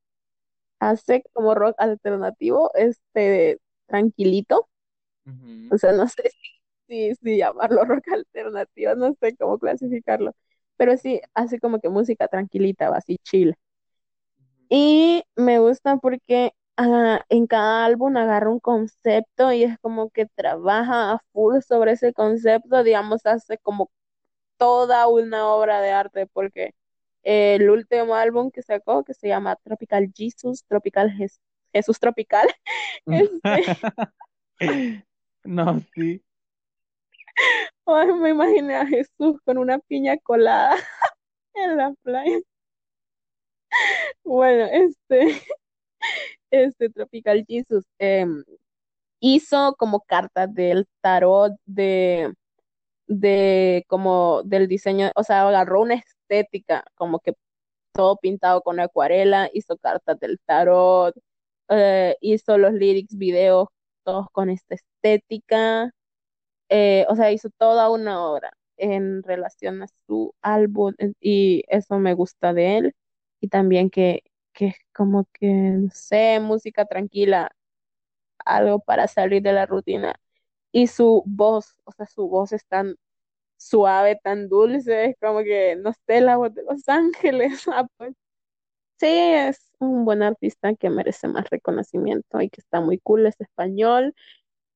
hace 0.81 1.25
como 1.35 1.55
rock 1.57 1.77
alternativo, 1.79 2.73
este, 2.75 3.61
tranquilito, 3.87 4.69
o 5.71 5.79
sea, 5.79 5.93
no 5.93 6.07
sé 6.09 6.31
si, 6.89 7.15
si 7.17 7.37
llamarlo 7.39 7.85
rock 7.85 8.09
alternativo, 8.13 8.95
no 8.95 9.15
sé 9.21 9.37
cómo 9.37 9.59
clasificarlo, 9.59 10.33
pero 10.77 10.97
sí, 10.97 11.21
hace 11.35 11.61
como 11.61 11.81
que 11.81 11.89
música 11.89 12.29
tranquilita, 12.29 12.91
va 12.91 12.99
así 12.99 13.19
chill. 13.25 13.57
Y 14.69 15.25
me 15.37 15.59
gusta 15.59 15.97
porque 15.99 16.53
ah, 16.77 17.25
en 17.29 17.47
cada 17.47 17.85
álbum 17.87 18.17
agarra 18.17 18.51
un 18.51 18.61
concepto 18.61 19.53
y 19.53 19.65
es 19.65 19.79
como 19.81 20.11
que 20.11 20.27
trabaja 20.27 21.13
a 21.13 21.19
full 21.33 21.61
sobre 21.63 21.93
ese 21.93 22.13
concepto, 22.13 22.83
digamos, 22.85 23.27
hace 23.27 23.59
como 23.59 23.91
toda 24.59 25.09
una 25.09 25.49
obra 25.49 25.81
de 25.83 25.91
arte, 25.93 26.27
porque 26.29 26.75
el 27.25 27.71
último 27.71 28.15
álbum 28.17 28.51
que 28.51 28.63
sacó, 28.63 29.05
que 29.05 29.15
se 29.15 29.29
llama 29.29 29.57
Tropical 29.65 30.13
Jesus, 30.17 30.65
Tropical 30.67 31.11
Jes- 31.19 31.41
Jesús 31.73 32.01
Tropical, 32.01 32.49
este, 33.11 33.73
No, 35.45 35.81
sí. 35.95 36.23
ay, 37.87 38.13
me 38.15 38.31
imaginé 38.31 38.77
a 38.77 38.87
Jesús 38.87 39.41
con 39.45 39.59
una 39.59 39.79
piña 39.79 40.17
colada 40.19 40.77
en 41.55 41.77
la 41.77 41.95
playa. 42.03 42.39
Bueno, 44.25 44.67
este, 44.73 45.41
este 46.51 46.91
Tropical 46.91 47.45
Jesus 47.49 47.85
em, 47.99 48.45
hizo 49.21 49.75
como 49.79 50.01
cartas 50.03 50.53
del 50.55 50.87
tarot 51.03 51.55
de, 51.67 52.35
de 53.09 53.85
como 53.89 54.43
del 54.45 54.69
diseño, 54.69 55.11
o 55.17 55.25
sea, 55.25 55.49
agarró 55.49 55.83
una 55.83 55.95
estética 55.97 56.85
como 56.97 57.21
que 57.21 57.35
todo 57.93 58.17
pintado 58.19 58.63
con 58.63 58.81
acuarela, 58.81 59.51
hizo 59.55 59.77
cartas 59.79 60.19
del 60.21 60.39
tarot, 60.47 61.15
eh, 61.71 62.17
hizo 62.21 62.59
los 62.59 62.73
lyrics, 62.75 63.17
videos, 63.17 63.69
todos 64.05 64.29
con 64.33 64.51
esta 64.51 64.77
estética, 64.77 65.91
eh, 66.69 67.07
o 67.09 67.17
sea, 67.17 67.33
hizo 67.33 67.51
toda 67.59 67.91
una 67.91 68.23
obra 68.25 68.53
en 68.77 69.23
relación 69.23 69.83
a 69.83 69.87
su 70.07 70.35
álbum 70.43 70.95
y 71.21 71.65
eso 71.69 71.99
me 71.99 72.15
gusta 72.15 72.53
de 72.53 72.79
él 72.79 72.95
y 73.41 73.49
también 73.49 73.91
que, 73.91 74.23
que 74.57 74.69
es 74.69 74.77
como 74.95 75.27
que, 75.35 75.49
no 75.49 75.91
sé, 75.93 76.41
música 76.41 76.87
tranquila, 76.87 77.53
algo 78.45 78.81
para 78.81 79.09
salir 79.09 79.43
de 79.43 79.53
la 79.53 79.67
rutina 79.67 80.17
y 80.73 80.89
su 80.89 81.23
voz, 81.27 81.77
o 81.85 81.93
sea, 81.93 82.07
su 82.07 82.29
voz 82.29 82.53
es 82.53 82.67
tan 82.67 82.97
suave, 83.59 84.21
tan 84.23 84.49
dulce, 84.51 85.07
es 85.07 85.17
como 85.21 85.41
que, 85.45 85.77
no 85.77 85.93
sé, 86.07 86.21
la 86.23 86.37
voz 86.39 86.55
de 86.55 86.65
Los 86.65 86.89
Ángeles, 86.89 87.65
ah, 87.73 87.87
pues 87.99 88.15
Sí, 88.99 89.07
es 89.09 89.73
un 89.79 90.05
buen 90.07 90.23
artista 90.23 90.75
que 90.75 90.91
merece 90.91 91.29
más 91.29 91.51
reconocimiento 91.51 92.41
y 92.41 92.49
que 92.51 92.61
está 92.63 92.81
muy 92.81 92.99
cool, 92.99 93.27
es 93.27 93.41
español. 93.41 94.15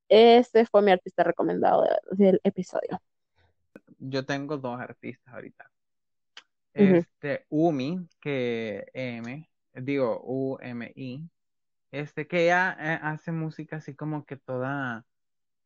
Ese 0.08 0.66
fue 0.66 0.82
mi 0.82 0.92
artista 0.92 1.24
recomendado 1.24 1.84
de- 1.84 1.98
del 2.26 2.40
episodio. 2.44 3.00
Yo 3.98 4.26
tengo 4.26 4.56
dos 4.58 4.80
artistas 4.80 5.32
ahorita. 5.32 5.70
Este, 6.74 7.46
Umi, 7.50 8.08
que 8.20 8.86
M, 8.94 9.49
digo 9.74 10.20
U-M-I, 10.24 11.30
este, 11.92 12.26
que 12.28 12.44
ella 12.44 12.76
eh, 12.80 13.00
hace 13.02 13.32
música 13.32 13.76
así 13.76 13.94
como 13.96 14.24
que 14.26 14.36
toda, 14.36 15.06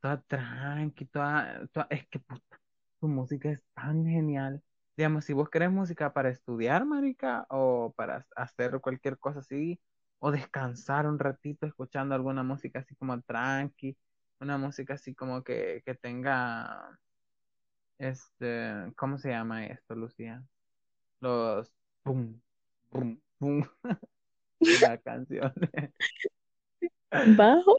toda 0.00 0.22
tranqui, 0.22 1.06
toda, 1.06 1.66
toda- 1.68 1.86
es 1.90 2.08
que 2.08 2.18
puta, 2.20 2.60
su 3.00 3.08
música 3.08 3.50
es 3.50 3.62
tan 3.74 4.06
genial. 4.06 4.62
Digamos, 4.96 5.24
si 5.24 5.32
vos 5.32 5.50
querés 5.50 5.70
música 5.72 6.12
para 6.12 6.30
estudiar, 6.30 6.84
marica, 6.86 7.46
o 7.50 7.92
para 7.96 8.26
hacer 8.36 8.80
cualquier 8.80 9.18
cosa 9.18 9.40
así, 9.40 9.80
o 10.20 10.30
descansar 10.32 11.06
un 11.06 11.18
ratito 11.18 11.66
escuchando 11.66 12.14
alguna 12.14 12.42
música 12.44 12.80
así 12.80 12.94
como 12.96 13.20
tranqui, 13.22 13.96
una 14.40 14.58
música 14.58 14.94
así 14.94 15.14
como 15.14 15.42
que, 15.44 15.82
que 15.86 15.94
tenga, 15.96 16.98
este, 17.98 18.92
¿cómo 18.96 19.18
se 19.18 19.30
llama 19.30 19.66
esto, 19.66 19.94
Lucía? 19.94 20.44
Los 21.20 21.74
pum 22.02 22.40
de 22.90 23.23
la 23.40 24.98
canción. 25.04 25.52
Bajo. 27.36 27.76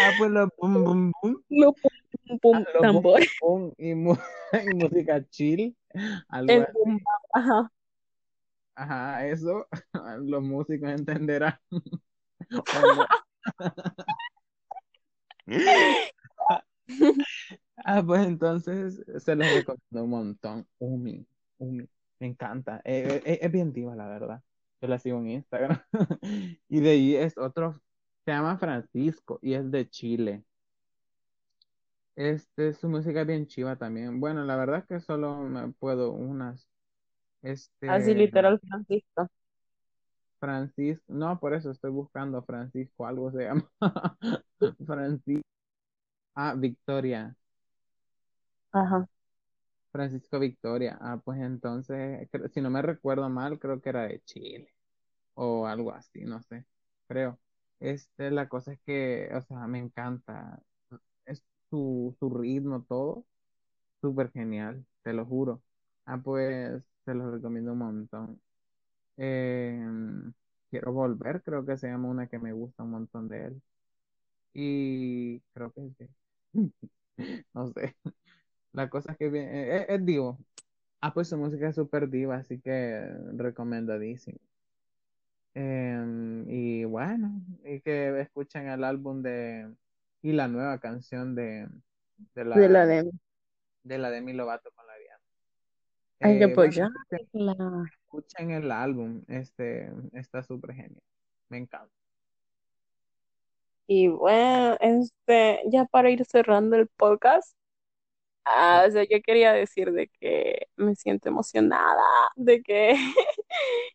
Ah, 0.00 0.12
pues 0.18 0.30
los 0.30 0.48
pum, 0.56 0.84
pum, 0.84 1.12
pum. 1.20 1.42
Lo 1.48 1.72
pum, 1.72 1.90
pum, 2.26 2.38
pum, 2.38 2.56
Ah, 2.56 2.70
los 2.74 2.82
tambor. 2.82 3.20
pum 3.40 3.72
y, 3.78 3.94
mu- 3.94 4.16
y 4.52 4.74
música 4.74 5.24
chill. 5.28 5.76
Algo 6.28 6.52
El 6.52 6.66
bum, 6.72 6.98
ajá. 7.34 7.70
Ajá, 8.74 9.26
eso 9.26 9.66
los 10.20 10.42
músicos 10.42 10.88
entenderán. 10.90 11.58
Ah, 17.76 18.02
pues 18.06 18.26
entonces 18.26 19.02
se 19.18 19.34
los 19.34 19.46
recomiendo 19.52 20.04
un 20.04 20.10
montón. 20.10 20.66
Umi, 20.78 21.26
Umi, 21.58 21.88
me 22.20 22.26
encanta. 22.26 22.80
Eh, 22.84 23.22
eh, 23.24 23.38
es 23.42 23.52
bien 23.52 23.72
diva, 23.72 23.96
la 23.96 24.06
verdad. 24.06 24.42
Yo 24.80 24.88
la 24.88 24.98
sigo 24.98 25.18
en 25.18 25.30
Instagram. 25.30 25.80
Y 26.68 26.80
de 26.80 26.90
ahí 26.90 27.16
es 27.16 27.36
otro, 27.38 27.80
se 28.24 28.32
llama 28.32 28.58
Francisco 28.58 29.38
y 29.42 29.54
es 29.54 29.70
de 29.70 29.88
Chile. 29.88 30.44
Este, 32.14 32.74
su 32.74 32.88
música 32.88 33.22
es 33.22 33.26
bien 33.26 33.46
chiva 33.46 33.76
también. 33.76 34.20
Bueno, 34.20 34.44
la 34.44 34.56
verdad 34.56 34.80
es 34.80 34.86
que 34.86 35.00
solo 35.00 35.38
me 35.38 35.72
puedo 35.72 36.12
unas. 36.12 36.68
Así 37.42 37.70
Este, 37.82 38.14
literal, 38.14 38.60
Francisco. 38.60 39.28
Francisco, 40.38 41.04
no, 41.08 41.38
por 41.38 41.54
eso 41.54 41.70
estoy 41.70 41.90
buscando 41.90 42.42
Francisco, 42.42 43.06
algo 43.06 43.30
se 43.32 43.44
llama. 43.44 43.70
Francisco. 44.86 45.42
Ah, 46.34 46.54
Victoria. 46.56 47.36
Ajá. 48.72 49.08
Francisco 49.92 50.38
Victoria. 50.40 50.98
Ah, 51.00 51.20
pues 51.24 51.40
entonces, 51.40 52.28
si 52.54 52.60
no 52.60 52.70
me 52.70 52.82
recuerdo 52.82 53.28
mal, 53.30 53.58
creo 53.58 53.80
que 53.80 53.90
era 53.90 54.04
de 54.04 54.22
Chile 54.24 54.74
o 55.34 55.66
algo 55.66 55.92
así, 55.92 56.22
no 56.24 56.42
sé, 56.42 56.66
creo. 57.08 57.40
Este, 57.80 58.30
la 58.30 58.48
cosa 58.48 58.72
es 58.74 58.80
que, 58.82 59.30
o 59.34 59.42
sea, 59.42 59.66
me 59.68 59.78
encanta. 59.80 60.62
Es 61.26 61.44
su, 61.70 62.16
su 62.20 62.30
ritmo, 62.30 62.84
todo, 62.88 63.26
súper 64.00 64.32
genial, 64.32 64.86
te 65.02 65.12
lo 65.14 65.26
juro. 65.26 65.62
Ah, 66.06 66.18
pues, 66.22 66.82
te 67.04 67.14
lo 67.14 67.30
recomiendo 67.32 67.72
un 67.74 67.78
montón. 67.78 68.42
Em, 69.18 70.32
quiero 70.70 70.92
volver, 70.92 71.42
creo 71.44 71.64
que 71.66 71.76
se 71.78 71.88
llama 71.88 72.08
una 72.10 72.28
que 72.28 72.38
me 72.38 72.52
gusta 72.52 72.82
un 72.84 72.90
montón 72.92 73.28
de 73.28 73.46
él. 73.46 73.62
Y 74.54 75.40
creo 75.54 75.72
que 75.72 75.86
es 75.86 75.98
de- 75.98 76.10
no 77.54 77.72
sé. 77.74 77.96
La 78.72 78.88
cosa 78.88 79.12
es 79.12 79.18
que 79.18 79.28
bien- 79.28 79.48
es, 79.48 79.86
es 79.88 80.04
divo. 80.06 80.38
Ah, 81.00 81.12
pues 81.12 81.28
su 81.28 81.36
música 81.36 81.68
es 81.68 81.74
súper 81.74 82.08
diva, 82.08 82.36
así 82.36 82.58
que 82.60 83.04
recomendadísimo. 83.34 84.38
Em, 85.54 86.48
y 86.48 86.84
bueno, 86.84 87.30
y 87.64 87.80
que 87.80 88.20
escuchen 88.20 88.68
el 88.68 88.84
álbum 88.84 89.20
de 89.22 89.70
y 90.22 90.32
la 90.32 90.48
nueva 90.48 90.78
canción 90.78 91.34
de, 91.34 91.68
de 92.34 92.44
De 92.44 92.68
la 92.68 92.86
de. 92.86 93.10
de 93.82 93.98
la 93.98 94.10
Demi 94.10 94.32
Lovato 94.32 94.70
con 94.74 94.86
la 94.86 94.94
Diana. 94.96 95.18
Hay 96.20 96.38
que 96.38 96.44
Eh, 96.44 96.54
bueno, 96.54 96.70
escuchen, 96.70 96.92
apoyarla. 97.34 97.90
escuchen 98.04 98.50
el 98.52 98.70
álbum, 98.70 99.22
este 99.28 99.92
está 100.12 100.42
súper 100.42 100.72
genial. 100.74 101.02
Me 101.48 101.58
encanta. 101.58 101.92
Y 103.88 104.08
bueno, 104.08 104.76
este, 104.80 105.60
ya 105.68 105.84
para 105.84 106.08
ir 106.10 106.24
cerrando 106.24 106.76
el 106.76 106.86
podcast, 106.86 107.54
ah, 108.44 108.84
o 108.88 108.90
sea, 108.90 109.04
yo 109.04 109.20
quería 109.22 109.52
decir 109.52 109.92
de 109.92 110.08
que 110.08 110.68
me 110.76 110.94
siento 110.94 111.28
emocionada, 111.28 112.02
de 112.36 112.62
que, 112.62 112.94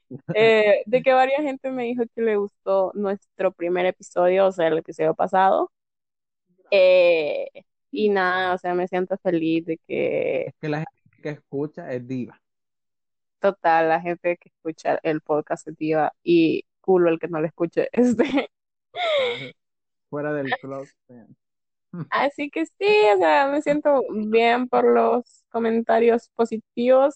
eh, 0.36 0.83
de 0.86 1.01
que 1.01 1.13
varias 1.13 1.41
gente 1.41 1.71
me 1.71 1.83
dijo 1.83 2.03
que 2.15 2.21
le 2.21 2.38
gustó 2.38 2.91
nuestro 2.95 3.51
primer 3.51 3.86
episodio, 3.86 4.47
o 4.47 4.51
sea, 4.51 4.67
el 4.67 4.77
episodio 4.79 5.13
pasado. 5.15 5.71
Eh, 6.71 7.47
y 7.91 8.10
nada, 8.10 8.53
o 8.53 8.57
sea, 8.57 8.73
me 8.73 8.88
siento 8.88 9.17
feliz 9.17 9.65
de 9.65 9.77
que 9.88 10.47
Es 10.47 10.55
que 10.60 10.69
la 10.69 10.79
gente 10.79 11.21
que 11.21 11.29
escucha 11.29 11.91
es 11.91 12.07
diva. 12.07 12.39
total 13.39 13.89
la 13.89 14.01
gente 14.01 14.38
que 14.38 14.49
escucha 14.49 14.99
el 15.03 15.21
podcast 15.21 15.67
es 15.67 15.77
diva 15.77 16.13
y 16.23 16.65
culo 16.81 17.10
el 17.10 17.19
que 17.19 17.27
no 17.27 17.41
lo 17.41 17.47
escuche. 17.47 17.89
Este. 17.93 18.49
Fuera 20.10 20.33
del 20.33 20.49
club. 20.62 20.88
Así 22.10 22.49
que 22.49 22.65
sí, 22.65 22.88
o 23.15 23.17
sea, 23.17 23.47
me 23.47 23.62
siento 23.62 24.03
bien 24.12 24.67
por 24.67 24.86
los 24.86 25.43
comentarios 25.49 26.29
positivos. 26.36 27.15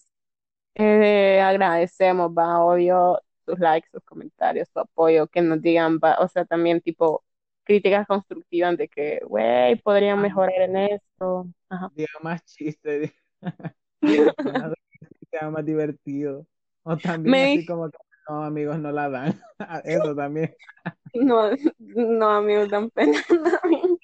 Eh, 0.76 1.42
agradecemos, 1.42 2.32
va, 2.32 2.60
obvio, 2.64 3.20
sus 3.46 3.60
likes, 3.60 3.90
sus 3.92 4.04
comentarios, 4.04 4.70
su 4.74 4.80
apoyo, 4.80 5.28
que 5.28 5.42
nos 5.42 5.62
digan, 5.62 6.00
va, 6.00 6.18
o 6.20 6.28
sea, 6.28 6.46
también 6.46 6.82
tipo 6.82 7.24
críticas 7.64 8.08
constructivas 8.08 8.78
de 8.78 8.88
que, 8.88 9.20
güey, 9.28 9.76
podrían 9.82 10.20
Ah, 10.20 10.22
mejorar 10.22 10.62
en 10.62 10.78
esto. 10.78 11.48
Ajá. 11.70 11.92
diga 11.96 12.10
más 12.22 12.44
chistes. 12.46 13.12
Diga 14.02 15.50
más 15.50 15.66
divertido. 15.66 16.46
O 16.84 16.98
también 16.98 17.32
Me 17.32 17.44
así 17.44 17.66
como 17.66 17.90
que 17.90 17.98
no, 18.30 18.44
amigos, 18.44 18.80
no 18.80 18.92
la 18.92 19.10
dan. 19.10 19.42
Eso 19.84 20.16
también. 20.16 20.56
no, 21.14 21.52
no, 21.80 22.30
amigos, 22.30 22.70
dan 22.70 22.90
pena. 22.90 23.20
Dan 23.30 23.98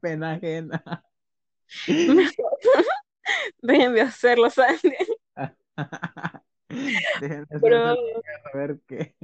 pena 0.00 0.32
ajena. 0.32 0.82
Dejen 3.62 3.94
de 3.94 4.00
hacerlo, 4.02 4.50
¿saben? 4.50 4.78
Dejen 7.20 7.46
de 7.48 7.58
Pero 7.60 7.96
ver 8.52 8.80
qué. 8.86 9.14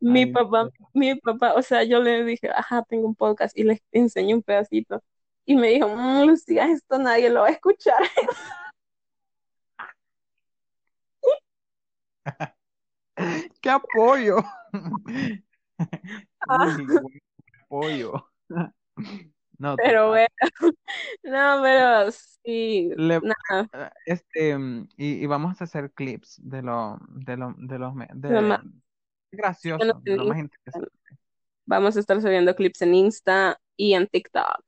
mi 0.00 0.20
Ay, 0.22 0.32
papá, 0.32 0.64
no. 0.64 0.70
mi 0.94 1.14
papá, 1.16 1.54
o 1.54 1.62
sea, 1.62 1.82
yo 1.84 2.00
le 2.00 2.24
dije, 2.24 2.48
ajá, 2.50 2.82
tengo 2.88 3.06
un 3.06 3.14
podcast 3.14 3.56
y 3.58 3.64
les 3.64 3.80
enseñé 3.92 4.34
un 4.34 4.42
pedacito. 4.42 5.02
Y 5.44 5.56
me 5.56 5.68
dijo, 5.68 5.88
"Mm, 5.88 6.26
Lucía, 6.28 6.66
esto 6.70 6.98
nadie 6.98 7.30
lo 7.30 7.40
va 7.42 7.48
a 7.48 7.50
escuchar. 7.50 7.98
¡Qué 13.60 13.70
apoyo! 13.70 14.36
Ah, 16.48 16.76
buen 16.76 17.20
apoyo. 17.64 18.12
No, 19.58 19.80
pero 19.82 20.08
bueno, 20.08 20.28
no, 21.24 21.60
pero 21.62 22.10
sí, 22.44 22.90
Le- 22.94 23.22
nada, 23.22 23.70
este, 24.04 24.50
y, 24.96 25.22
y 25.24 25.26
vamos 25.26 25.60
a 25.60 25.64
hacer 25.64 25.92
clips 25.92 26.40
de 26.42 26.62
lo, 26.62 26.98
de 27.10 27.36
lo, 27.36 27.54
de 27.58 27.78
los, 27.78 27.94
me- 27.94 28.08
lo 28.28 28.42
más- 28.42 28.60
de 29.30 29.32
gracioso, 29.32 30.00
de 30.04 30.16
en 30.16 30.16
lo 30.16 30.26
más 30.26 30.38
interesante. 30.40 30.90
Vamos 31.66 31.96
a 31.96 32.00
estar 32.00 32.20
subiendo 32.20 32.54
clips 32.54 32.82
en 32.82 32.94
Insta 32.94 33.58
y 33.76 33.94
en 33.94 34.06
TikTok. 34.08 34.62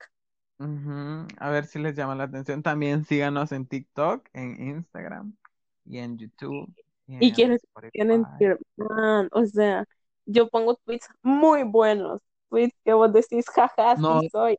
Ujú, 0.59 1.27
A 1.38 1.51
ver 1.51 1.66
si 1.66 1.79
les 1.81 1.95
llama 1.97 2.14
la 2.14 2.25
atención. 2.25 2.62
También 2.62 3.05
síganos 3.05 3.51
en 3.53 3.66
TikTok, 3.66 4.29
en 4.33 4.61
Instagram 4.68 5.37
y 5.85 5.99
en 5.99 6.16
YouTube 6.18 6.73
y 7.09 7.16
Y 7.18 7.33
en 7.33 7.33
quiero 7.33 7.57
que 7.93 7.99
que, 8.39 8.57
man, 8.76 9.28
o 9.33 9.47
sea, 9.47 9.85
yo 10.26 10.49
pongo 10.49 10.76
tweets 10.85 11.09
muy 11.22 11.62
buenos, 11.64 12.20
tweets 12.53 12.76
que 12.84 12.92
vos 12.92 13.12
decís, 13.12 13.46
jaja, 13.48 13.96
No, 13.96 14.20
sí 14.20 14.28
soy. 14.30 14.59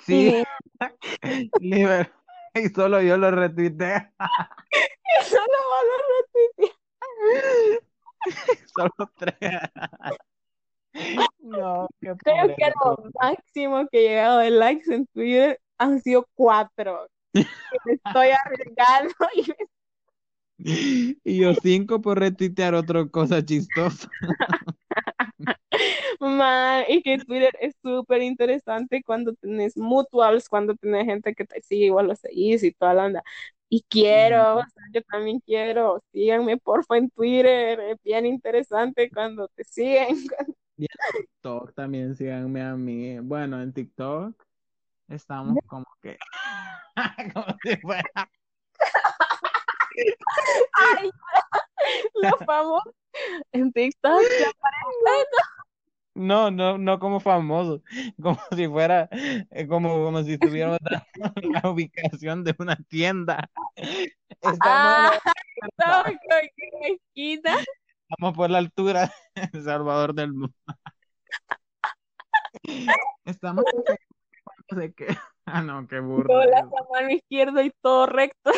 sí, 0.00 0.28
Y 0.28 0.44
Liber, 1.60 2.12
y 2.54 2.68
solo 2.68 3.00
yo 3.00 3.16
lo 3.16 3.30
retuiteé. 3.30 4.12
eso 5.20 5.36
no 5.52 5.58
va 5.70 5.78
a 5.78 5.84
retuitear. 6.18 6.76
Solo 8.74 9.10
tres. 9.16 9.34
No, 11.40 11.88
qué 12.00 12.14
Creo 12.16 12.36
pobre 12.42 12.56
que 12.56 12.72
lo 12.84 13.10
máximo 13.20 13.86
que 13.90 13.98
he 13.98 14.08
llegado 14.10 14.38
de 14.38 14.50
likes 14.50 14.92
en 14.94 15.06
Twitter 15.08 15.60
han 15.78 16.00
sido 16.00 16.26
cuatro. 16.34 17.08
Me 17.34 17.42
estoy 17.94 18.30
arriesgando 18.30 19.14
y 19.34 21.16
Y 21.24 21.38
yo 21.40 21.54
cinco 21.54 22.00
por 22.00 22.18
retuitear 22.20 22.74
otra 22.74 23.06
cosa 23.08 23.44
chistosa. 23.44 24.08
Ma, 26.20 26.84
y 26.88 27.02
que 27.02 27.18
Twitter 27.18 27.52
es 27.60 27.74
súper 27.82 28.22
interesante 28.22 29.02
cuando 29.04 29.34
tenés 29.34 29.76
mutuals, 29.76 30.48
cuando 30.48 30.74
tenés 30.74 31.06
gente 31.06 31.34
que 31.34 31.44
te 31.44 31.62
sigue, 31.62 31.86
igual 31.86 32.08
lo 32.08 32.16
seguís 32.16 32.62
y 32.62 32.72
toda 32.72 32.94
la 32.94 33.06
onda. 33.06 33.22
Y 33.68 33.84
quiero, 33.88 34.58
o 34.58 34.62
sea, 34.62 34.84
yo 34.92 35.02
también 35.02 35.40
quiero, 35.40 36.02
síganme 36.12 36.58
porfa 36.58 36.98
en 36.98 37.10
Twitter, 37.10 37.80
es 37.80 37.96
bien 38.04 38.26
interesante 38.26 39.10
cuando 39.10 39.48
te 39.48 39.64
siguen. 39.64 40.08
Y 40.74 40.84
en 40.84 41.20
TikTok 41.20 41.74
también 41.74 42.16
síganme 42.16 42.62
a 42.62 42.74
mí. 42.74 43.18
Bueno, 43.20 43.60
en 43.60 43.72
TikTok 43.72 44.34
estamos 45.06 45.58
como 45.66 45.86
que, 46.00 46.16
como 47.34 47.46
si 47.62 47.76
fuera, 47.76 48.30
Ay, 50.72 51.10
los 52.14 52.38
famosos 52.46 52.94
en 53.52 53.72
TikTok 53.72 54.22
ya 54.40 54.52
no, 56.22 56.50
no, 56.50 56.78
no 56.78 56.98
como 56.98 57.20
famosos, 57.20 57.82
como 58.22 58.38
si 58.56 58.66
fuera, 58.68 59.08
eh, 59.12 59.66
como, 59.68 60.02
como 60.04 60.22
si 60.22 60.34
estuviéramos 60.34 60.78
dando 61.16 61.50
la 61.50 61.70
ubicación 61.70 62.44
de 62.44 62.54
una 62.58 62.76
tienda. 62.88 63.50
Estamos, 64.40 64.60
Ah, 64.60 65.20
TikTok, 65.54 66.06
en 66.56 66.80
la 66.80 66.88
esquina. 66.88 67.56
estamos 68.08 68.34
por 68.36 68.50
la 68.50 68.58
altura 68.58 69.10
de 69.52 69.62
Salvador 69.62 70.14
del 70.14 70.32
Mundo. 70.32 70.54
Estamos 73.24 73.64
no 74.70 74.78
sé 74.80 74.92
qué. 74.94 75.06
Ah, 75.44 75.62
no, 75.62 75.86
qué 75.86 76.00
burro. 76.00 76.28
Con 76.28 76.50
la 76.50 76.64
mano 76.92 77.10
izquierda 77.10 77.62
y 77.62 77.70
todo 77.82 78.06
recto. 78.06 78.52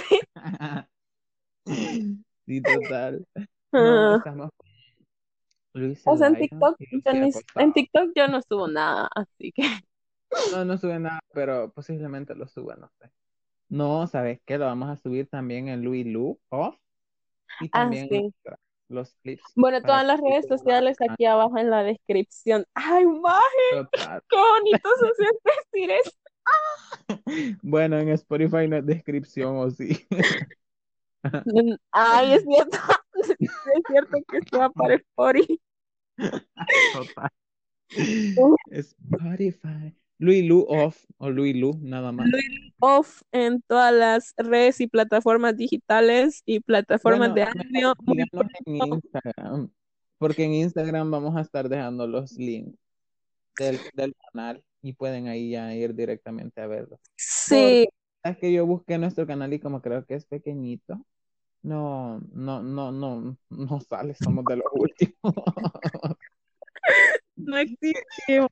Sí, 2.46 2.60
total. 2.62 3.26
No, 3.72 4.12
Ah, 4.12 4.16
estamos 4.18 4.50
Luis 5.74 6.02
O 6.04 6.16
sea, 6.16 6.28
en 6.28 6.36
TikTok, 6.36 6.78
yo 7.04 7.14
ni- 7.14 7.32
en 7.56 7.72
TikTok 7.72 8.12
yo 8.14 8.28
no 8.28 8.40
subo 8.42 8.68
nada, 8.68 9.08
así 9.14 9.52
que 9.52 9.62
No, 10.46 10.64
no 10.64 10.76
sube 10.78 10.98
nada, 10.98 11.20
pero 11.32 11.72
posiblemente 11.72 12.34
lo 12.34 12.46
suba, 12.48 12.76
no 12.76 12.90
sé. 13.00 13.10
No, 13.70 14.06
¿sabes 14.08 14.40
qué? 14.46 14.58
Lo 14.58 14.66
vamos 14.66 14.90
a 14.90 14.96
subir 14.96 15.28
también 15.28 15.68
en 15.68 15.84
Louis 15.84 16.06
Lu 16.06 16.40
Off 16.50 16.76
y 17.58 17.70
Ah, 17.72 17.90
también 17.90 18.08
sí. 18.08 18.32
los 18.88 19.14
clips 19.22 19.56
Bueno, 19.56 19.82
todas 19.84 20.04
las 20.06 20.20
redes 20.20 20.46
sociales 20.46 20.96
aquí 21.00 21.24
abajo 21.26 21.58
en 21.58 21.70
la 21.70 21.82
descripción. 21.82 22.64
Ay, 22.74 23.04
maje, 23.06 23.42
qué 24.30 24.36
bonito 24.36 24.88
se 25.00 25.14
siente 25.24 25.50
decir 25.72 25.90
eso. 25.90 26.12
Bueno, 27.62 27.98
en 27.98 28.08
Spotify 28.10 28.68
no 28.68 28.76
es 28.76 28.86
descripción, 28.86 29.56
o 29.56 29.70
sí. 29.70 30.06
Mm, 31.44 31.76
Ay, 31.92 32.34
es 32.34 32.42
cierto. 32.44 32.78
Es 33.74 33.82
cierto 33.88 34.18
que 34.28 34.38
esto 34.38 34.58
va 34.58 34.70
para 34.70 34.94
Spotify. 34.94 35.60
Total. 36.92 37.30
Spotify. 38.70 39.94
Louis 40.18 40.46
Lu 40.46 40.64
Off 40.68 41.04
o 41.18 41.28
Louis 41.28 41.56
Lu, 41.56 41.78
nada 41.82 42.12
más. 42.12 42.28
Off 42.80 43.22
en 43.32 43.62
todas 43.62 43.92
las 43.92 44.34
redes 44.36 44.80
y 44.80 44.86
plataformas 44.86 45.56
digitales 45.56 46.42
y 46.46 46.60
plataformas 46.60 47.32
Bueno, 47.32 47.34
de 47.72 47.82
audio. 47.82 47.94
En 48.64 48.76
Instagram, 48.76 49.70
porque 50.18 50.44
en 50.44 50.54
Instagram 50.54 51.10
vamos 51.10 51.36
a 51.36 51.40
estar 51.40 51.68
dejando 51.68 52.06
los 52.06 52.32
links 52.32 52.78
del, 53.58 53.78
del 53.94 54.14
canal 54.32 54.62
y 54.82 54.92
pueden 54.92 55.28
ahí 55.28 55.50
ya 55.50 55.74
ir 55.74 55.94
directamente 55.94 56.60
a 56.60 56.66
verlo. 56.66 57.00
Sí, 57.16 57.88
Es 58.22 58.38
que 58.38 58.52
yo 58.52 58.66
busqué 58.66 58.98
nuestro 58.98 59.26
canal 59.26 59.52
y 59.52 59.58
como 59.58 59.82
creo 59.82 60.04
que 60.04 60.14
es 60.14 60.26
pequeñito, 60.26 61.04
no, 61.64 62.20
no, 62.32 62.62
no, 62.62 62.92
no, 62.92 63.36
no 63.48 63.80
sale, 63.80 64.14
somos 64.14 64.44
de 64.44 64.56
los 64.56 64.66
últimos. 64.72 65.14
no 67.36 67.56
existe. 67.56 68.46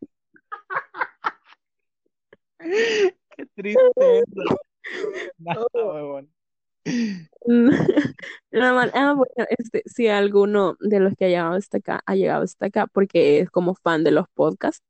Qué 3.37 3.47
tristeza. 3.55 4.25
Nada. 5.39 5.67
No, 8.51 8.75
man, 8.75 8.91
ah, 8.95 9.15
bueno, 9.15 9.49
este, 9.59 9.83
si 9.85 10.09
alguno 10.09 10.77
de 10.81 11.01
los 11.01 11.15
que 11.15 11.27
ha 11.27 11.29
llegado 11.29 11.55
hasta 11.55 11.79
acá 11.79 12.03
ha 12.07 12.15
llegado 12.15 12.45
hasta 12.45 12.67
acá 12.67 12.87
porque 12.87 13.41
es 13.41 13.51
como 13.51 13.75
fan 13.75 14.05
de 14.05 14.11
los 14.11 14.27
podcasts 14.35 14.83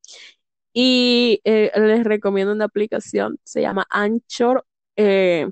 y 0.73 1.41
eh, 1.45 1.73
les 1.75 2.05
recomiendo 2.05 2.53
una 2.53 2.67
aplicación, 2.67 3.39
se 3.45 3.63
llama 3.63 3.87
Anchor, 3.91 4.65
eh, 4.97 5.51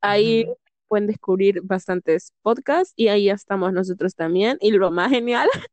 ahí. 0.00 0.46
Pueden 0.88 1.06
descubrir 1.06 1.60
bastantes 1.62 2.32
podcasts 2.42 2.92
y 2.96 3.08
ahí 3.08 3.30
estamos 3.30 3.72
nosotros 3.72 4.14
también 4.14 4.58
y 4.60 4.70
lo 4.72 4.90
más 4.90 5.10
genial 5.10 5.48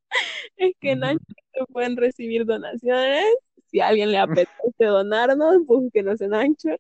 es 0.58 0.74
que 0.80 0.92
en. 0.92 1.04
Anchor 1.04 1.36
se 1.54 1.66
pueden 1.72 1.98
recibir 1.98 2.46
donaciones, 2.46 3.26
si 3.68 3.80
a 3.80 3.88
alguien 3.88 4.12
le 4.12 4.20
apetece 4.20 4.86
donarnos, 4.86 5.66
búsquenos 5.66 6.22
en 6.22 6.34
Anchor. 6.34 6.80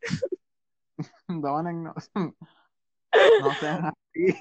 Dónennos. 1.27 2.11
No 3.41 3.53
sean 3.53 3.85
así. 3.85 4.35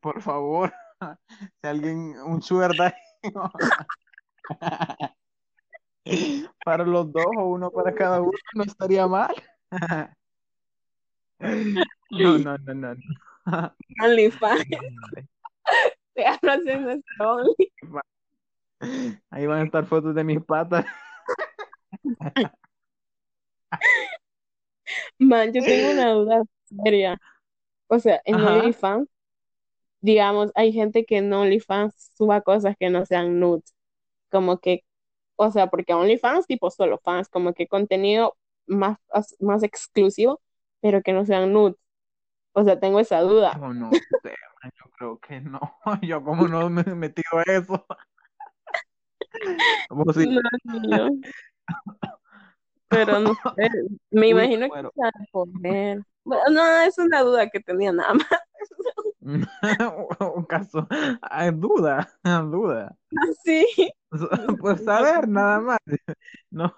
Por 0.00 0.22
favor. 0.22 0.72
Si 1.60 1.66
alguien, 1.66 2.14
un 2.20 2.40
sugar. 2.40 2.70
Para 6.64 6.84
los 6.84 7.10
dos 7.10 7.26
o 7.36 7.46
uno 7.46 7.72
para 7.72 7.92
cada 7.92 8.20
uno 8.20 8.38
no 8.54 8.62
estaría 8.62 9.08
mal. 9.08 9.34
No, 12.10 12.38
no, 12.38 12.56
no, 12.58 12.74
no. 12.74 12.94
no. 13.46 13.74
OnlyFans, 14.02 14.64
te 16.14 16.78
nuestro 16.78 17.32
Only. 17.32 17.72
Ahí 19.30 19.46
van 19.46 19.60
a 19.60 19.64
estar 19.64 19.86
fotos 19.86 20.14
de 20.14 20.24
mis 20.24 20.42
patas. 20.44 20.84
Man, 25.18 25.52
yo 25.52 25.62
tengo 25.62 25.90
una 25.92 26.10
duda 26.10 26.42
seria. 26.84 27.18
O 27.88 27.98
sea, 27.98 28.20
en 28.24 28.36
Ajá. 28.36 28.54
OnlyFans, 28.54 29.08
digamos, 30.00 30.52
hay 30.54 30.72
gente 30.72 31.04
que 31.04 31.18
en 31.18 31.32
OnlyFans 31.32 32.12
suba 32.16 32.40
cosas 32.42 32.76
que 32.78 32.90
no 32.90 33.04
sean 33.06 33.40
nudes. 33.40 33.74
Como 34.30 34.58
que, 34.58 34.84
o 35.36 35.50
sea, 35.50 35.68
porque 35.68 35.94
OnlyFans, 35.94 36.46
tipo 36.46 36.70
solo 36.70 36.98
fans, 36.98 37.28
como 37.28 37.54
que 37.54 37.66
contenido 37.68 38.36
más, 38.66 38.98
más 39.40 39.62
exclusivo, 39.62 40.40
pero 40.86 41.02
que 41.02 41.12
no 41.12 41.24
sean 41.24 41.52
nudes. 41.52 41.74
O 42.52 42.62
sea, 42.62 42.78
tengo 42.78 43.00
esa 43.00 43.20
duda. 43.20 43.58
Yo 43.58 43.74
no 43.74 43.90
yo 43.90 44.90
creo 44.96 45.18
que 45.18 45.40
no. 45.40 45.60
Yo 46.02 46.22
como 46.22 46.46
no 46.46 46.70
me 46.70 46.82
he 46.82 46.94
metido 46.94 47.38
a 47.38 47.42
eso. 47.42 47.84
Si 50.14 50.38
No. 50.88 51.10
Pero 52.88 53.20
no 53.20 53.34
sé, 53.34 53.68
me 54.10 54.22
Uy, 54.22 54.28
imagino 54.28 54.68
que 54.70 54.80
se 54.80 55.30
poner. 55.32 56.02
Bueno, 56.24 56.44
no, 56.52 56.80
es 56.80 56.96
una 56.98 57.20
duda 57.20 57.50
que 57.50 57.60
tenía 57.60 57.92
nada 57.92 58.14
más. 58.14 58.26
un 60.36 60.44
caso, 60.44 60.86
hay 61.20 61.50
duda, 61.50 62.08
duda. 62.22 62.96
Sí. 63.44 63.66
Pues 64.60 64.84
saber 64.84 65.28
nada 65.28 65.60
más. 65.60 65.78
No, 66.50 66.72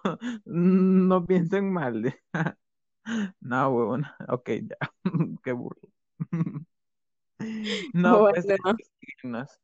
no 0.44 1.26
piensen 1.26 1.70
mal. 1.70 2.18
No, 3.40 3.70
huevón. 3.70 4.04
Ok, 4.28 4.50
ya. 4.68 4.76
Qué 5.42 5.52
burro. 5.52 5.80
No, 7.92 8.18
pues 8.30 8.46
Bueno. 8.46 8.76
síguenos. 9.00 9.60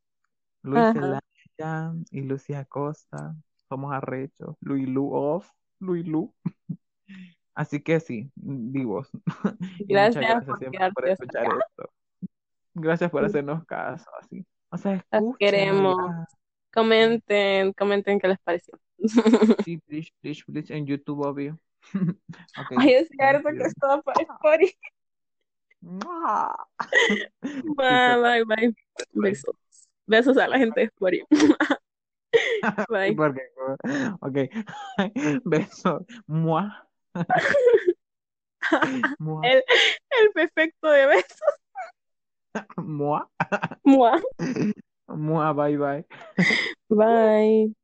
Luis 0.62 0.78
Ajá. 0.82 0.92
Zelaya 0.92 1.92
y 2.10 2.20
Lucía 2.22 2.60
Acosta. 2.60 3.34
Somos 3.68 3.92
arrechos. 3.92 4.56
Luis 4.60 4.88
Lu 4.88 5.12
off. 5.12 5.48
Luis 5.80 6.06
Lu. 6.06 6.32
Así 7.54 7.80
que 7.82 8.00
sí, 8.00 8.30
vivos. 8.36 9.10
Gracias 9.80 10.24
gracias 10.24 10.44
por 10.44 10.58
siempre 10.58 10.92
por 10.92 11.08
escuchar 11.08 11.46
acá. 11.46 11.58
esto. 11.70 11.90
Gracias 12.74 13.10
por 13.10 13.24
hacernos 13.24 13.64
caso, 13.66 14.10
así. 14.20 14.44
O 14.70 14.76
sea, 14.78 14.92
Los 14.94 15.02
escúchenos 15.04 15.36
queremos. 15.38 15.96
ya. 15.96 16.26
Comenten, 16.72 17.72
comenten 17.74 18.18
qué 18.18 18.28
les 18.28 18.38
pareció. 18.40 18.78
Sí, 19.64 19.78
please, 19.86 20.10
please, 20.20 20.42
please, 20.44 20.74
en 20.74 20.86
YouTube, 20.86 21.20
obvio. 21.24 21.58
Ok, 22.58 22.70
Ay, 22.78 22.94
es 22.94 23.08
cierto 23.08 23.48
que 23.50 23.86
va 23.86 24.02
para 24.02 24.22
Spotify. 24.22 24.76
Bye, 27.76 28.16
bye, 28.22 28.44
bye. 28.44 28.74
Besos. 29.12 29.54
Besos 30.06 30.36
a 30.36 30.48
la 30.48 30.58
gente 30.58 30.80
de 30.80 30.86
Spotify. 30.86 31.26
Bye. 32.88 33.14
Porque, 33.14 33.42
ok, 34.20 34.36
beso, 35.44 36.04
mua, 36.26 36.88
mua, 39.18 39.46
El, 39.46 39.62
el 40.10 40.30
perfecto 40.32 40.88
de 40.88 41.06
besos. 41.06 41.40
mua, 42.76 43.28
Mua. 43.84 44.20
mua, 45.08 45.52
bye 45.52 45.76
bye. 45.76 46.04
Bye. 46.88 47.74